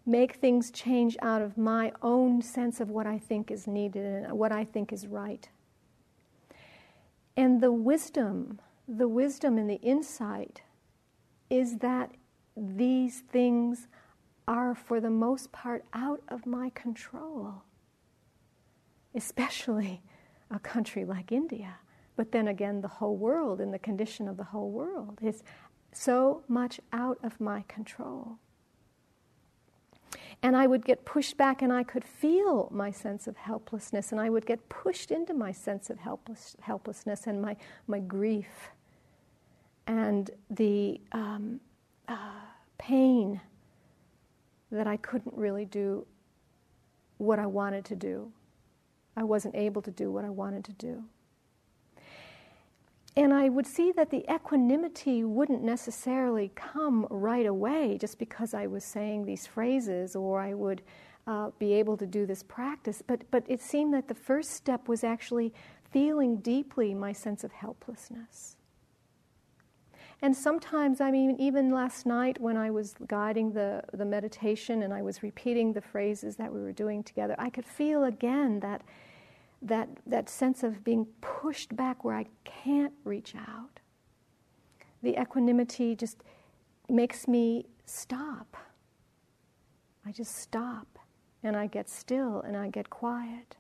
[0.10, 4.32] make things change out of my own sense of what I think is needed and
[4.34, 5.48] what I think is right.
[7.38, 10.64] And the wisdom, the wisdom and the insight
[11.50, 12.12] is that
[12.58, 13.88] these things
[14.50, 17.62] are, for the most part, out of my control,
[19.14, 20.02] especially
[20.50, 21.76] a country like India.
[22.16, 25.44] But then again, the whole world and the condition of the whole world is
[25.94, 28.40] so much out of my control.
[30.42, 34.20] And I would get pushed back, and I could feel my sense of helplessness, and
[34.20, 37.56] I would get pushed into my sense of helpless, helplessness and my,
[37.88, 38.72] my grief
[39.86, 41.60] and the um,
[42.08, 42.42] uh,
[42.78, 43.42] pain
[44.72, 46.06] that I couldn't really do
[47.18, 48.32] what I wanted to do.
[49.16, 51.04] I wasn't able to do what I wanted to do.
[53.18, 58.68] And I would see that the equanimity wouldn't necessarily come right away just because I
[58.68, 60.82] was saying these phrases or I would
[61.28, 63.04] uh, be able to do this practice.
[63.06, 65.54] But, but it seemed that the first step was actually
[65.92, 68.56] feeling deeply my sense of helplessness.
[70.22, 74.94] And sometimes, I mean, even last night when I was guiding the, the meditation and
[74.94, 78.82] I was repeating the phrases that we were doing together, I could feel again that
[79.62, 83.80] that, that sense of being pushed back where I can't reach out.
[85.04, 86.24] The equanimity just
[86.88, 88.58] makes me stop.
[90.06, 91.00] I just stop
[91.44, 93.58] and I get still and I get quiet.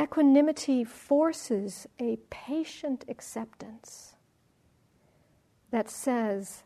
[0.00, 4.14] Equanimity forces a patient acceptance
[5.70, 6.62] that says,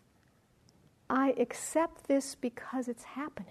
[1.10, 3.50] I accept this because it's happening.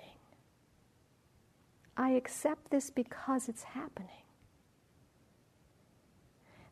[1.97, 4.09] I accept this because it's happening.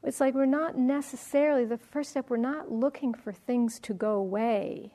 [0.04, 4.13] It's like we're not necessarily, the first step, we're not looking for things to go
[4.13, 4.93] away.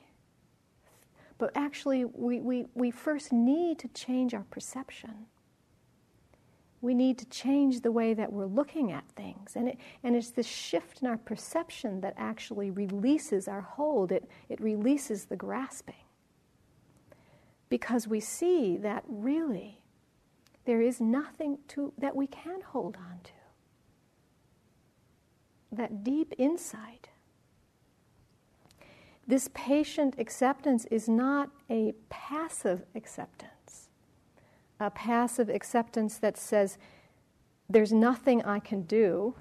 [1.37, 5.27] But actually, we, we, we first need to change our perception.
[6.81, 9.55] We need to change the way that we're looking at things.
[9.55, 14.29] And, it, and it's this shift in our perception that actually releases our hold, it,
[14.47, 15.95] it releases the grasping.
[17.69, 19.81] Because we see that really
[20.67, 23.31] there is nothing to, that we can hold on to.
[25.71, 27.07] That deep insight.
[29.25, 33.86] This patient acceptance is not a passive acceptance,
[34.79, 36.77] a passive acceptance that says,
[37.69, 39.35] there's nothing I can do,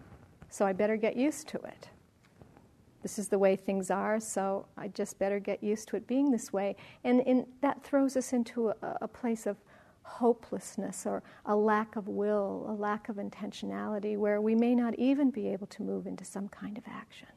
[0.48, 1.90] so I better get used to it.
[3.02, 6.30] This is the way things are, so I just better get used to it being
[6.30, 6.74] this way.
[7.04, 9.56] And, and that throws us into a, a place of
[10.02, 15.30] hopelessness or a lack of will, a lack of intentionality, where we may not even
[15.30, 17.28] be able to move into some kind of action.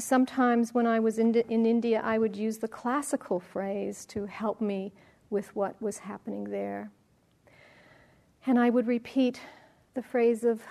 [0.00, 4.60] Sometimes when I was in, in India, I would use the classical phrase to help
[4.60, 4.92] me
[5.28, 6.90] with what was happening there.
[8.46, 9.40] And I would repeat
[9.94, 10.62] the phrase of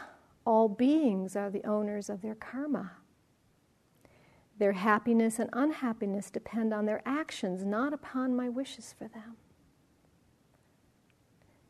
[0.45, 2.93] all beings are the owners of their karma.
[4.57, 9.37] Their happiness and unhappiness depend on their actions, not upon my wishes for them.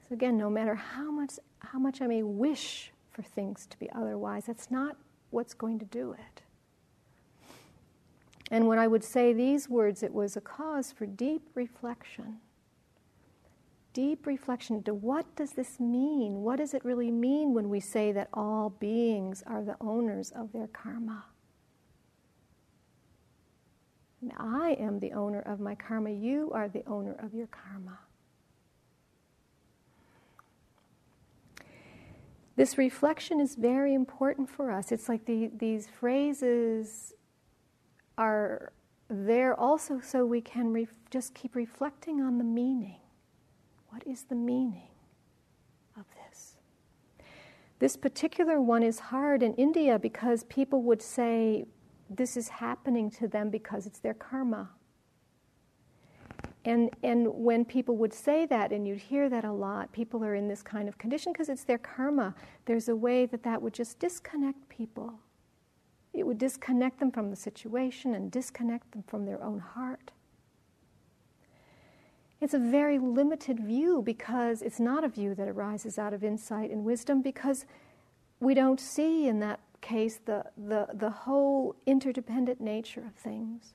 [0.07, 3.89] So again, no matter how much, how much I may wish for things to be
[3.91, 4.97] otherwise, that's not
[5.29, 6.41] what's going to do it.
[8.51, 12.37] And when I would say these words, it was a cause for deep reflection.
[13.93, 16.41] Deep reflection to what does this mean?
[16.41, 20.51] What does it really mean when we say that all beings are the owners of
[20.51, 21.25] their karma?
[24.21, 26.11] And I am the owner of my karma.
[26.11, 27.99] You are the owner of your karma.
[32.55, 34.91] This reflection is very important for us.
[34.91, 37.13] It's like the, these phrases
[38.19, 38.73] are
[39.09, 42.99] there also so we can ref- just keep reflecting on the meaning.
[43.89, 44.89] What is the meaning
[45.97, 46.57] of this?
[47.79, 51.65] This particular one is hard in India because people would say
[52.09, 54.69] this is happening to them because it's their karma.
[56.65, 60.35] And, and when people would say that, and you'd hear that a lot, people are
[60.35, 62.35] in this kind of condition because it's their karma.
[62.65, 65.13] There's a way that that would just disconnect people.
[66.13, 70.11] It would disconnect them from the situation and disconnect them from their own heart.
[72.41, 76.71] It's a very limited view because it's not a view that arises out of insight
[76.71, 77.65] and wisdom because
[78.39, 83.73] we don't see in that case the, the, the whole interdependent nature of things.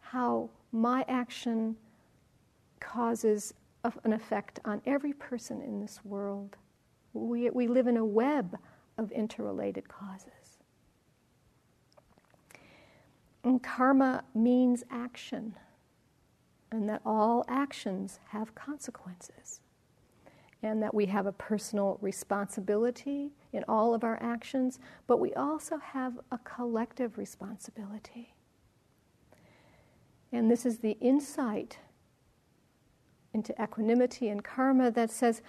[0.00, 1.76] How my action
[2.78, 3.54] causes
[4.04, 6.56] an effect on every person in this world.
[7.12, 8.56] We, we live in a web
[8.98, 10.45] of interrelated causes.
[13.46, 15.54] And karma means action,
[16.72, 19.60] and that all actions have consequences,
[20.64, 25.78] and that we have a personal responsibility in all of our actions, but we also
[25.78, 28.34] have a collective responsibility.
[30.32, 31.78] And this is the insight
[33.32, 35.40] into equanimity and karma that says,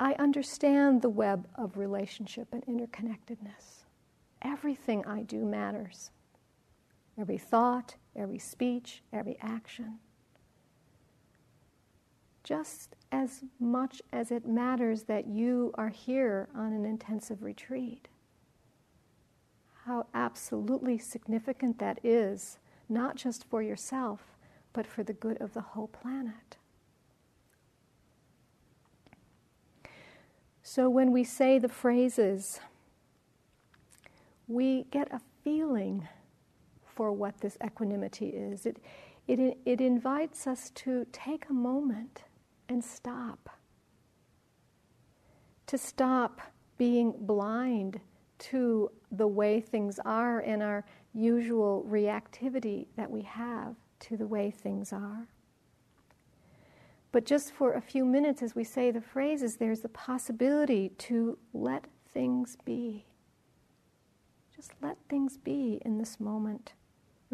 [0.00, 3.84] I understand the web of relationship and interconnectedness.
[4.42, 6.10] Everything I do matters.
[7.18, 9.98] Every thought, every speech, every action.
[12.44, 18.08] Just as much as it matters that you are here on an intensive retreat.
[19.84, 22.58] How absolutely significant that is,
[22.88, 24.36] not just for yourself,
[24.72, 26.56] but for the good of the whole planet.
[30.62, 32.60] So when we say the phrases,
[34.46, 36.06] we get a feeling
[36.98, 38.66] for what this equanimity is.
[38.66, 38.78] It,
[39.28, 42.24] it, it invites us to take a moment
[42.68, 43.50] and stop.
[45.68, 46.40] To stop
[46.76, 48.00] being blind
[48.50, 50.84] to the way things are and our
[51.14, 55.28] usual reactivity that we have to the way things are.
[57.12, 61.38] But just for a few minutes, as we say the phrases, there's the possibility to
[61.52, 63.06] let things be.
[64.56, 66.72] Just let things be in this moment.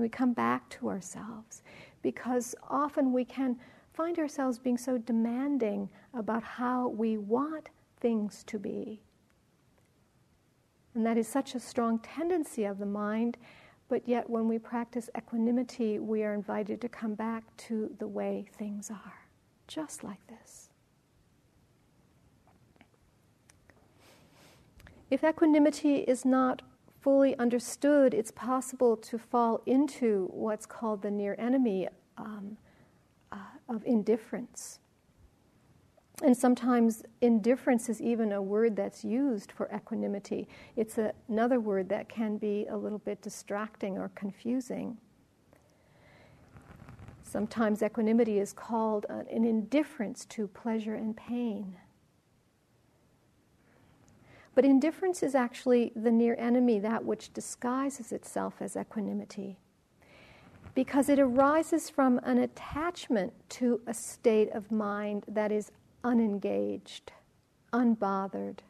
[0.03, 1.63] We come back to ourselves.
[2.03, 3.57] Because often we can
[3.93, 7.71] find ourselves being so demanding about how we want
[8.01, 9.01] things to be.
[10.95, 13.37] And that is such a strong tendency of the mind,
[13.89, 18.47] but yet when we practice equanimity, we are invited to come back to the way
[18.57, 19.29] things are
[19.67, 20.71] just like this.
[25.11, 26.63] If equanimity is not
[27.05, 31.87] fully understood, it's possible to fall into what's called the near enemy
[32.17, 32.57] um,
[33.31, 33.37] uh,
[33.69, 34.79] of indifference.
[36.23, 40.49] And sometimes indifference is even a word that's used for equanimity.
[40.77, 44.97] It's a, another word that can be a little bit distracting or confusing.
[47.23, 51.77] Sometimes equanimity is called an indifference to pleasure and pain.
[54.55, 59.59] But indifference is actually the near enemy, that which disguises itself as equanimity,
[60.75, 65.73] because it arises from an attachment to a state of mind that is
[66.05, 67.13] unengaged,
[67.73, 68.61] unbothered,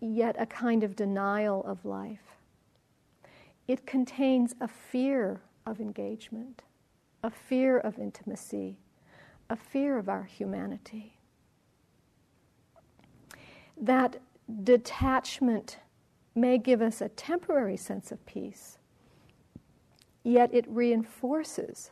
[0.00, 2.36] yet a kind of denial of life.
[3.66, 6.62] It contains a fear of engagement,
[7.22, 8.78] a fear of intimacy,
[9.48, 11.19] a fear of our humanity.
[13.80, 14.20] That
[14.62, 15.78] detachment
[16.34, 18.76] may give us a temporary sense of peace,
[20.22, 21.90] yet it reinforces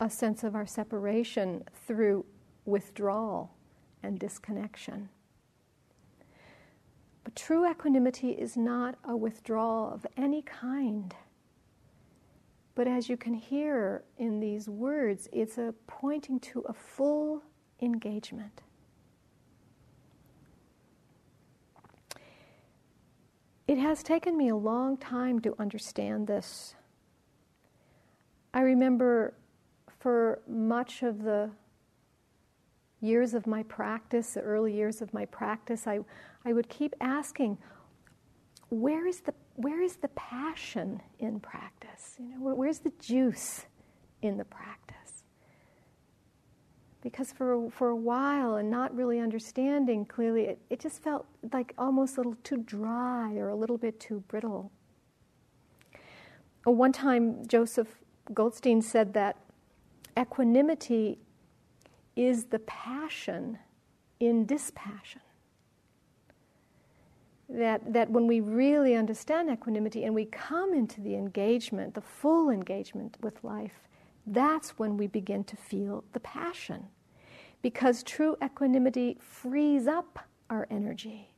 [0.00, 2.26] a sense of our separation through
[2.64, 3.54] withdrawal
[4.02, 5.08] and disconnection.
[7.22, 11.14] But true equanimity is not a withdrawal of any kind.
[12.74, 17.42] But as you can hear in these words, it's a pointing to a full
[17.80, 18.62] engagement.
[23.68, 26.74] It has taken me a long time to understand this.
[28.54, 29.34] I remember
[29.98, 31.50] for much of the
[33.00, 36.00] years of my practice, the early years of my practice, I,
[36.44, 37.58] I would keep asking,
[38.68, 42.16] where is the where is the passion in practice?
[42.18, 43.64] You know, where, where's the juice
[44.20, 45.05] in the practice?
[47.06, 51.72] Because for, for a while and not really understanding clearly, it, it just felt like
[51.78, 54.72] almost a little too dry or a little bit too brittle.
[56.66, 57.86] Uh, one time, Joseph
[58.34, 59.36] Goldstein said that
[60.18, 61.20] equanimity
[62.16, 63.56] is the passion
[64.18, 65.20] in dispassion.
[67.48, 72.50] That, that when we really understand equanimity and we come into the engagement, the full
[72.50, 73.78] engagement with life,
[74.26, 76.88] that's when we begin to feel the passion.
[77.66, 81.32] Because true equanimity frees up our energy.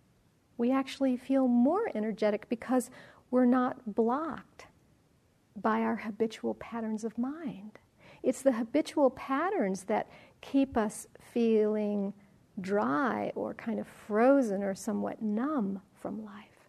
[0.58, 2.90] We actually feel more energetic because
[3.30, 4.66] we're not blocked
[5.56, 7.78] by our habitual patterns of mind.
[8.22, 10.10] It's the habitual patterns that
[10.42, 12.12] keep us feeling
[12.60, 16.68] dry or kind of frozen or somewhat numb from life.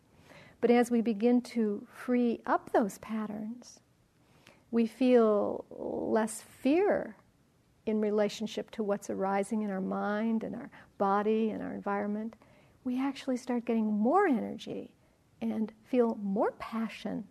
[0.62, 3.82] But as we begin to free up those patterns,
[4.72, 7.18] we feel less fear
[7.90, 12.36] in relationship to what's arising in our mind and our body and our environment.
[12.84, 14.92] We actually start getting more energy
[15.42, 17.24] and feel more passion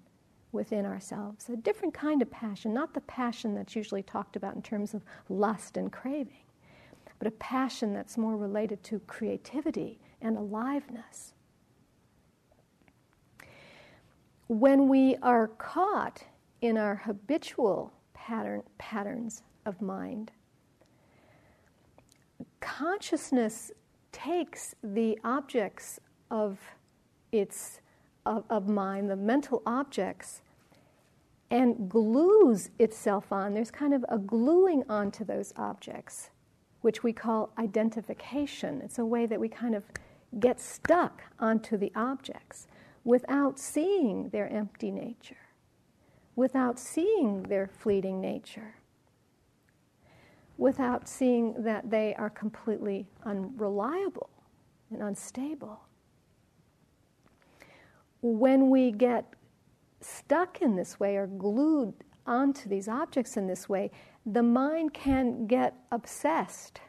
[0.53, 4.63] within ourselves, a different kind of passion, not the passion that's usually talked about in
[4.63, 6.45] terms of lust and craving,
[7.19, 11.35] but a passion that's more related to creativity and aliveness.
[14.47, 16.25] When we are caught
[16.63, 20.33] in our habitual pattern, patterns of mind,
[22.61, 23.73] consciousness
[24.13, 26.01] takes the objects
[26.31, 26.59] of
[27.33, 27.81] its
[28.27, 30.43] of, of mind, the mental objects,
[31.51, 33.55] and glues itself on.
[33.55, 36.31] There's kind of a gluing onto those objects,
[36.83, 38.83] which we call identification.
[38.83, 39.85] It's a way that we kind of
[40.39, 42.67] get stuck onto the objects
[43.03, 45.49] without seeing their empty nature,
[46.37, 48.75] without seeing their fleeting nature,
[50.59, 54.29] without seeing that they are completely unreliable
[54.91, 55.81] and unstable
[58.21, 59.35] when we get
[60.01, 61.95] stuck in this way or glued
[62.27, 63.91] onto these objects in this way,
[64.27, 66.81] the mind can get obsessed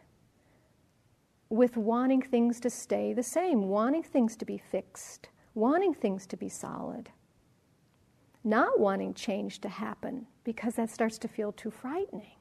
[1.49, 6.37] with wanting things to stay the same, wanting things to be fixed, wanting things to
[6.37, 7.09] be solid,
[8.43, 12.38] not wanting change to happen because that starts to feel too frightening.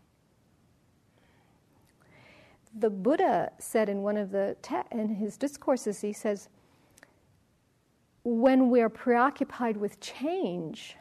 [2.74, 6.48] The Buddha said in one of the te- in his discourses, he says,
[8.24, 10.96] when we're preoccupied with change,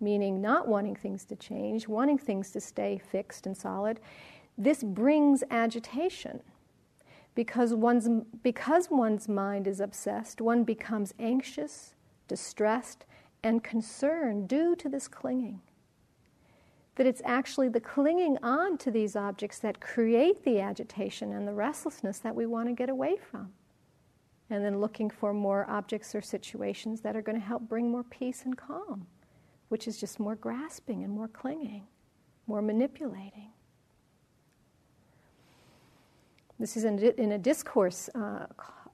[0.00, 4.00] meaning not wanting things to change, wanting things to stay fixed and solid,
[4.56, 6.40] this brings agitation.
[7.34, 8.08] Because one's,
[8.42, 11.94] because one's mind is obsessed, one becomes anxious,
[12.26, 13.04] distressed,
[13.42, 15.60] and concerned due to this clinging.
[16.98, 21.52] That it's actually the clinging on to these objects that create the agitation and the
[21.52, 23.52] restlessness that we want to get away from
[24.50, 28.04] and then looking for more objects or situations that are going to help bring more
[28.04, 29.06] peace and calm,
[29.68, 31.86] which is just more grasping and more clinging,
[32.46, 33.50] more manipulating.
[36.58, 38.46] This is in, in a discourse uh,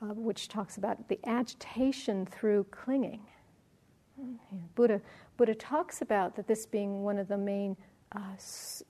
[0.02, 3.22] uh, which talks about the agitation through clinging.
[4.74, 5.00] Buddha,
[5.36, 7.76] Buddha talks about that this being one of the main
[8.14, 8.20] uh,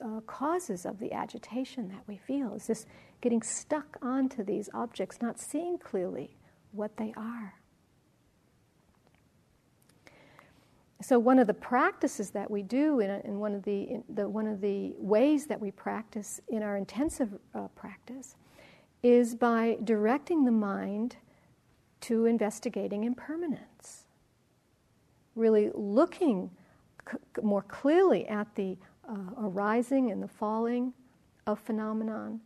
[0.03, 2.85] uh, causes of the agitation that we feel is this
[3.21, 6.37] getting stuck onto these objects, not seeing clearly
[6.71, 7.55] what they are.
[11.01, 14.03] So one of the practices that we do, in, a, in one of the, in
[14.09, 18.35] the, one of the ways that we practice in our intensive uh, practice,
[19.03, 21.17] is by directing the mind
[22.01, 24.05] to investigating impermanence.
[25.35, 26.49] Really looking
[27.11, 28.77] c- more clearly at the
[29.09, 30.93] uh, arising and the falling
[31.47, 32.39] of phenomenon,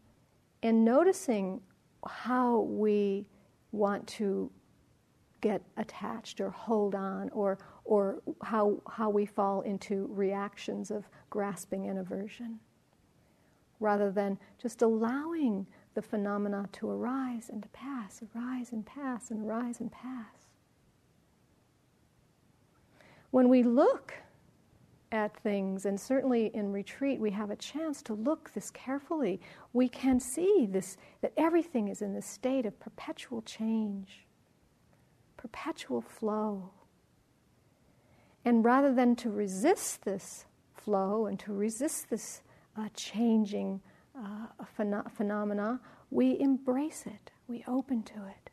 [0.63, 1.61] and noticing
[2.05, 3.25] how we
[3.71, 4.51] want to
[5.41, 11.87] get attached or hold on or, or how, how we fall into reactions of grasping
[11.87, 12.59] and aversion
[13.79, 19.45] rather than just allowing the phenomena to arise and to pass, arise and pass, and
[19.45, 20.47] arise and pass.
[23.31, 24.13] When we look
[25.11, 29.39] at things, and certainly in retreat, we have a chance to look this carefully.
[29.73, 34.25] We can see this that everything is in this state of perpetual change,
[35.37, 36.71] perpetual flow.
[38.45, 42.41] And rather than to resist this flow and to resist this
[42.77, 43.81] uh, changing
[44.15, 44.47] uh,
[44.77, 45.79] phen- phenomena,
[46.11, 48.49] we embrace it, we open to it,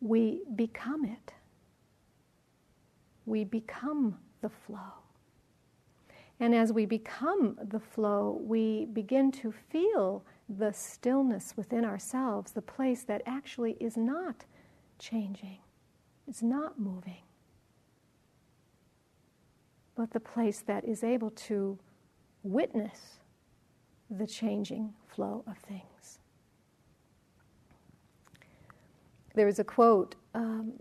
[0.00, 1.32] we become it,
[3.26, 5.07] we become the flow.
[6.40, 12.62] And as we become the flow, we begin to feel the stillness within ourselves, the
[12.62, 14.44] place that actually is not
[14.98, 15.58] changing,
[16.28, 17.22] is not moving,
[19.96, 21.78] but the place that is able to
[22.42, 23.18] witness
[24.10, 26.20] the changing flow of things.
[29.34, 30.72] There is a quote, um,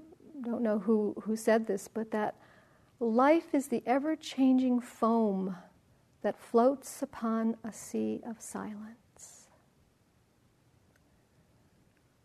[0.42, 2.36] don't know who, who said this, but that
[3.00, 5.56] life is the ever changing foam
[6.22, 9.48] that floats upon a sea of silence.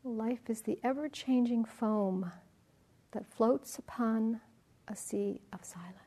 [0.05, 2.33] Life is the ever changing foam
[3.13, 4.41] that floats upon
[4.89, 5.99] a sea of silence.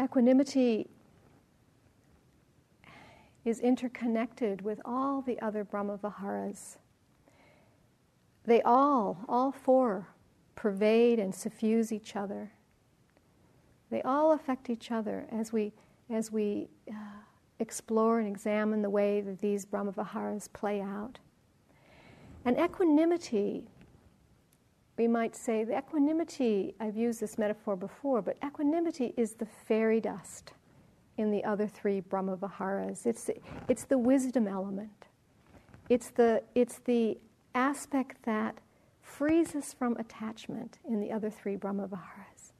[0.00, 0.86] equanimity
[3.44, 6.76] is interconnected with all the other Brahmaviharas.
[8.44, 10.08] They all, all four,
[10.54, 12.52] pervade and suffuse each other.
[13.90, 15.72] They all affect each other as we,
[16.10, 16.94] as we uh,
[17.58, 21.18] explore and examine the way that these Brahmaviharas play out.
[22.44, 23.68] And equanimity
[24.98, 30.00] we might say the equanimity, I've used this metaphor before, but equanimity is the fairy
[30.00, 30.52] dust
[31.18, 33.06] in the other three Brahmaviharas.
[33.06, 33.30] It's,
[33.68, 35.06] it's the wisdom element.
[35.88, 37.18] It's the, it's the
[37.54, 38.58] aspect that
[39.02, 42.52] frees us from attachment in the other three Brahmaviharas.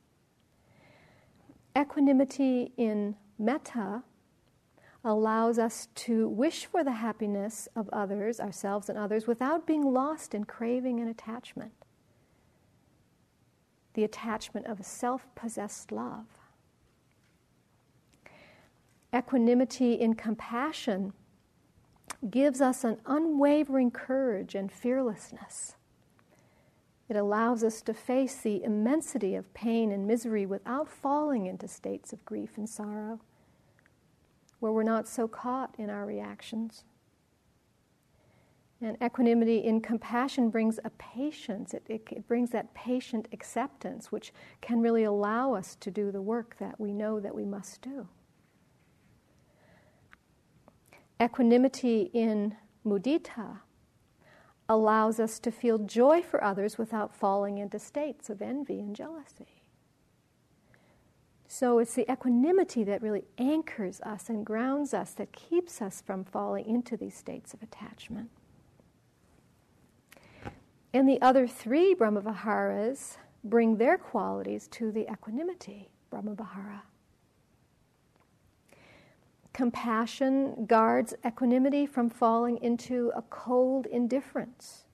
[1.79, 4.03] Equanimity in metta
[5.05, 10.35] allows us to wish for the happiness of others, ourselves and others, without being lost
[10.35, 11.73] in craving and attachment
[13.99, 16.38] the attachment of a self possessed love.
[19.15, 21.13] Equanimity in compassion
[22.31, 25.77] gives us an unwavering courage and fearlessness.
[27.09, 32.13] It allows us to face the immensity of pain and misery without falling into states
[32.13, 33.21] of grief and sorrow,
[34.61, 36.85] where we're not so caught in our reactions.
[38.81, 44.33] And equanimity in compassion brings a patience, it, it, it, brings that patient acceptance, which
[44.61, 48.07] can really allow us to do the work that we know that we must do.
[51.21, 52.57] Equanimity in
[52.87, 53.59] mudita
[54.69, 59.63] allows us to feel joy for others without falling into states of envy and jealousy.
[61.49, 66.23] So it's the equanimity that really anchors us and grounds us, that keeps us from
[66.25, 68.31] falling into these states of attachment.
[70.93, 76.83] And the other three Brahmaviharas bring their qualities to the equanimity Brahmavihara.
[79.59, 84.85] Compassion guards equanimity from falling into a cold indifference.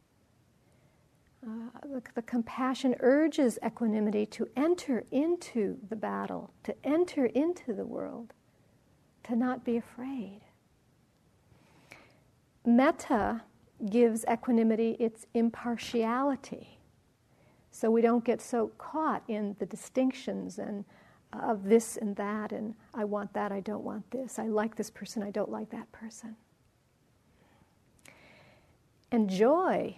[1.47, 7.85] Uh, the, the, compassion urges equanimity to enter into the battle, to enter into the
[7.85, 8.33] world,
[9.25, 10.41] to not be afraid.
[12.65, 13.43] Metta
[13.91, 16.79] gives equanimity its impartiality.
[17.71, 20.87] So we don't get so caught in the distinctions and
[21.43, 24.91] of this and that, and I want that, I don't want this, I like this
[24.91, 26.37] person, I don't like that person.
[29.11, 29.97] And joy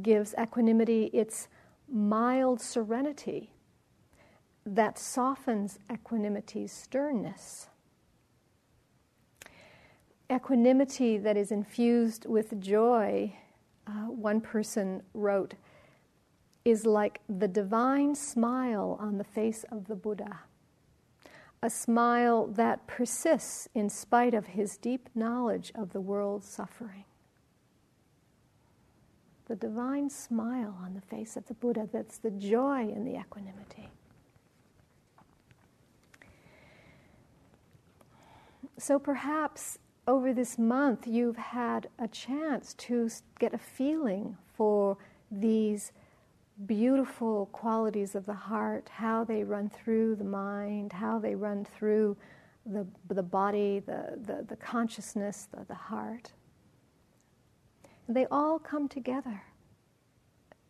[0.00, 1.48] gives equanimity its
[1.88, 3.52] mild serenity
[4.64, 7.68] that softens equanimity's sternness
[10.32, 13.32] equanimity that is infused with joy,
[13.86, 15.54] uh, one person wrote,
[16.66, 20.40] is like the divine smile on the face of the Buddha.
[21.62, 27.04] A smile that persists in spite of his deep knowledge of the world's suffering.
[29.46, 33.88] The divine smile on the face of the Buddha, that's the joy in the equanimity.
[38.76, 43.08] So perhaps over this month, you've had a chance to
[43.38, 44.98] get a feeling for
[45.30, 45.92] these
[46.64, 52.16] beautiful qualities of the heart, how they run through the mind, how they run through
[52.64, 56.32] the, the body, the, the, the consciousness, the, the heart.
[58.08, 59.42] they all come together.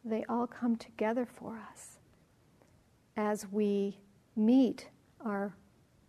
[0.05, 1.99] They all come together for us
[3.16, 3.99] as we
[4.37, 4.89] meet
[5.24, 5.55] our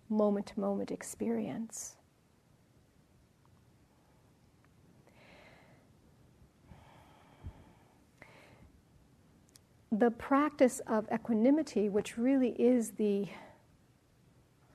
[0.10, 1.96] moment to moment experience.
[9.92, 13.28] The practice of equanimity, which really is the,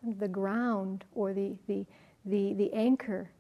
[0.03, 1.85] the ground or the, the,
[2.25, 3.31] the, the anchor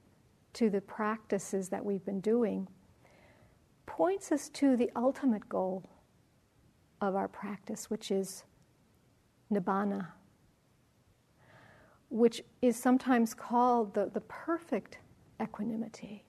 [0.54, 2.68] to the practices that we've been doing
[3.86, 5.82] points us to the ultimate goal
[7.00, 8.44] of our practice, which is
[9.52, 10.06] nibbana,
[12.10, 14.98] which is sometimes called the, the perfect
[15.40, 16.24] equanimity.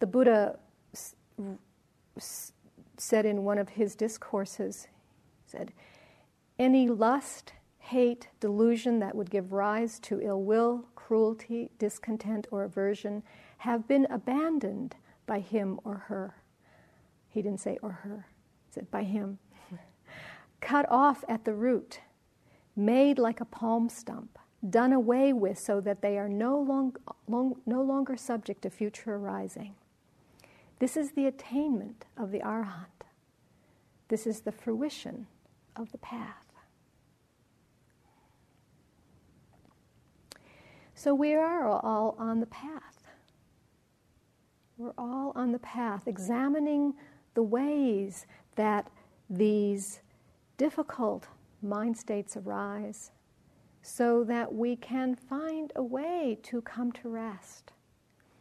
[0.00, 0.58] The Buddha
[2.18, 4.88] said in one of his discourses,
[5.46, 5.72] said,
[6.58, 13.22] any lust, hate, delusion that would give rise to ill will, cruelty, discontent, or aversion
[13.58, 14.96] have been abandoned
[15.26, 16.36] by him or her.
[17.28, 18.26] He didn't say or her,
[18.66, 19.38] he said by him.
[20.60, 22.00] Cut off at the root,
[22.74, 24.38] made like a palm stump,
[24.68, 26.96] done away with so that they are no, long,
[27.28, 29.74] long, no longer subject to future arising.
[30.78, 33.06] This is the attainment of the Arahant.
[34.08, 35.26] This is the fruition
[35.74, 36.46] of the path.
[40.94, 43.08] So we are all on the path.
[44.78, 46.94] We're all on the path, examining
[47.34, 48.90] the ways that
[49.28, 50.00] these
[50.56, 51.28] difficult
[51.62, 53.10] mind states arise
[53.82, 57.72] so that we can find a way to come to rest.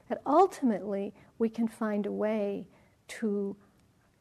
[0.09, 2.67] That ultimately we can find a way
[3.07, 3.55] to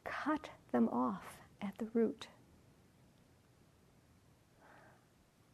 [0.05, 2.29] cut them off at the root,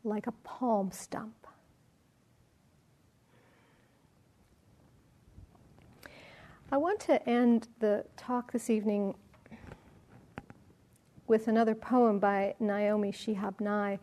[0.03, 1.47] like a palm stump.
[6.73, 9.15] I want to end the talk this evening
[11.27, 13.99] with another poem by Naomi Shihab Nye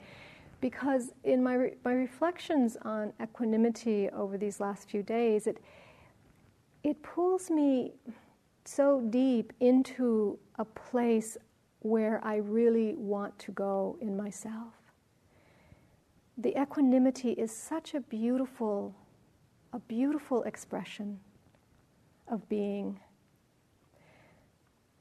[0.60, 5.60] because in my, re- my reflections on equanimity over these last few days, it,
[6.84, 7.94] it pulls me
[8.66, 11.38] so deep into a place
[11.80, 14.74] where I really want to go in myself.
[16.38, 18.94] The equanimity is such a beautiful,
[19.74, 21.20] a beautiful expression
[22.28, 23.00] of being.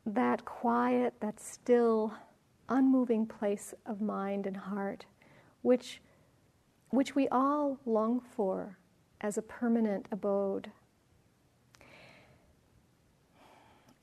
[0.06, 2.14] That quiet, that still,
[2.68, 5.04] unmoving place of mind and heart,
[5.62, 6.00] which,
[6.90, 8.78] which we all long for
[9.20, 10.70] as a permanent abode.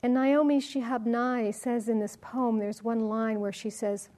[0.04, 4.10] And Naomi Shihab Nye says in this poem, there's one line where she says,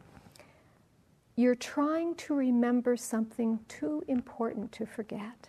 [1.36, 5.48] You're trying to remember something too important to forget.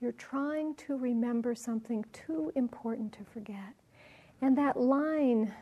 [0.00, 3.74] You're trying to remember something too important to forget.
[4.40, 5.52] And that line,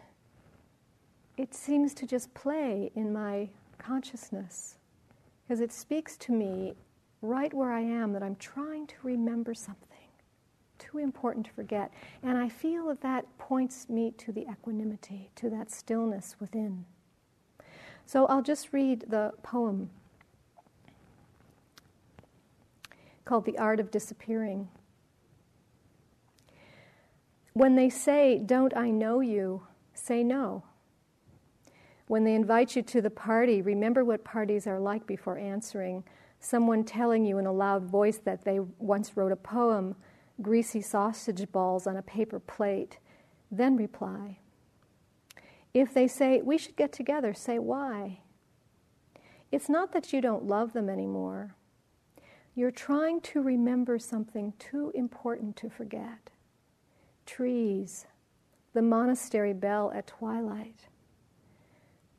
[1.37, 3.49] it seems to just play in my
[3.79, 4.77] consciousness
[5.43, 6.75] because it speaks to me
[7.21, 9.89] right where I am that I'm trying to remember something
[10.95, 11.93] too important to forget.
[12.23, 16.85] And I feel that that points me to the equanimity, to that stillness within.
[18.07, 19.91] So I'll just read the poem
[23.25, 24.69] called The Art of Disappearing.
[27.55, 29.67] When they say, Don't I know you?
[29.95, 30.65] say no.
[32.09, 36.05] When they invite you to the party, remember what parties are like before answering.
[36.41, 39.95] Someone telling you in a loud voice that they once wrote a poem,
[40.43, 42.99] greasy sausage balls on a paper plate.
[43.51, 44.39] Then reply.
[45.73, 48.21] If they say, We should get together, say why.
[49.51, 51.55] It's not that you don't love them anymore.
[52.55, 56.31] You're trying to remember something too important to forget.
[57.27, 58.07] Trees,
[58.73, 60.89] the monastery bell at twilight.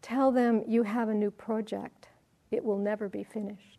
[0.01, 2.09] Tell them you have a new project.
[2.51, 3.74] It will never be finished.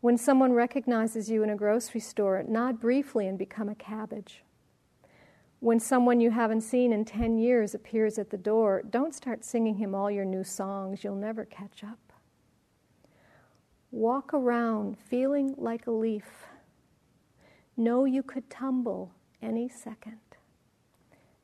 [0.00, 4.44] When someone recognizes you in a grocery store, nod briefly and become a cabbage.
[5.60, 9.76] When someone you haven't seen in 10 years appears at the door, don't start singing
[9.76, 11.02] him all your new songs.
[11.02, 11.98] You'll never catch up.
[13.90, 16.46] Walk around feeling like a leaf.
[17.76, 20.20] Know you could tumble any second.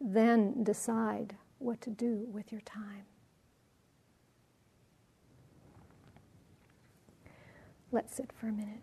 [0.00, 3.06] Then decide what to do with your time.
[7.94, 8.80] Let's sit for a minute.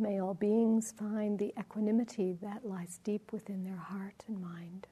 [0.00, 4.86] May all beings find the equanimity that lies deep within their heart and mind.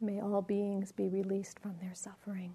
[0.00, 2.54] May all beings be released from their suffering.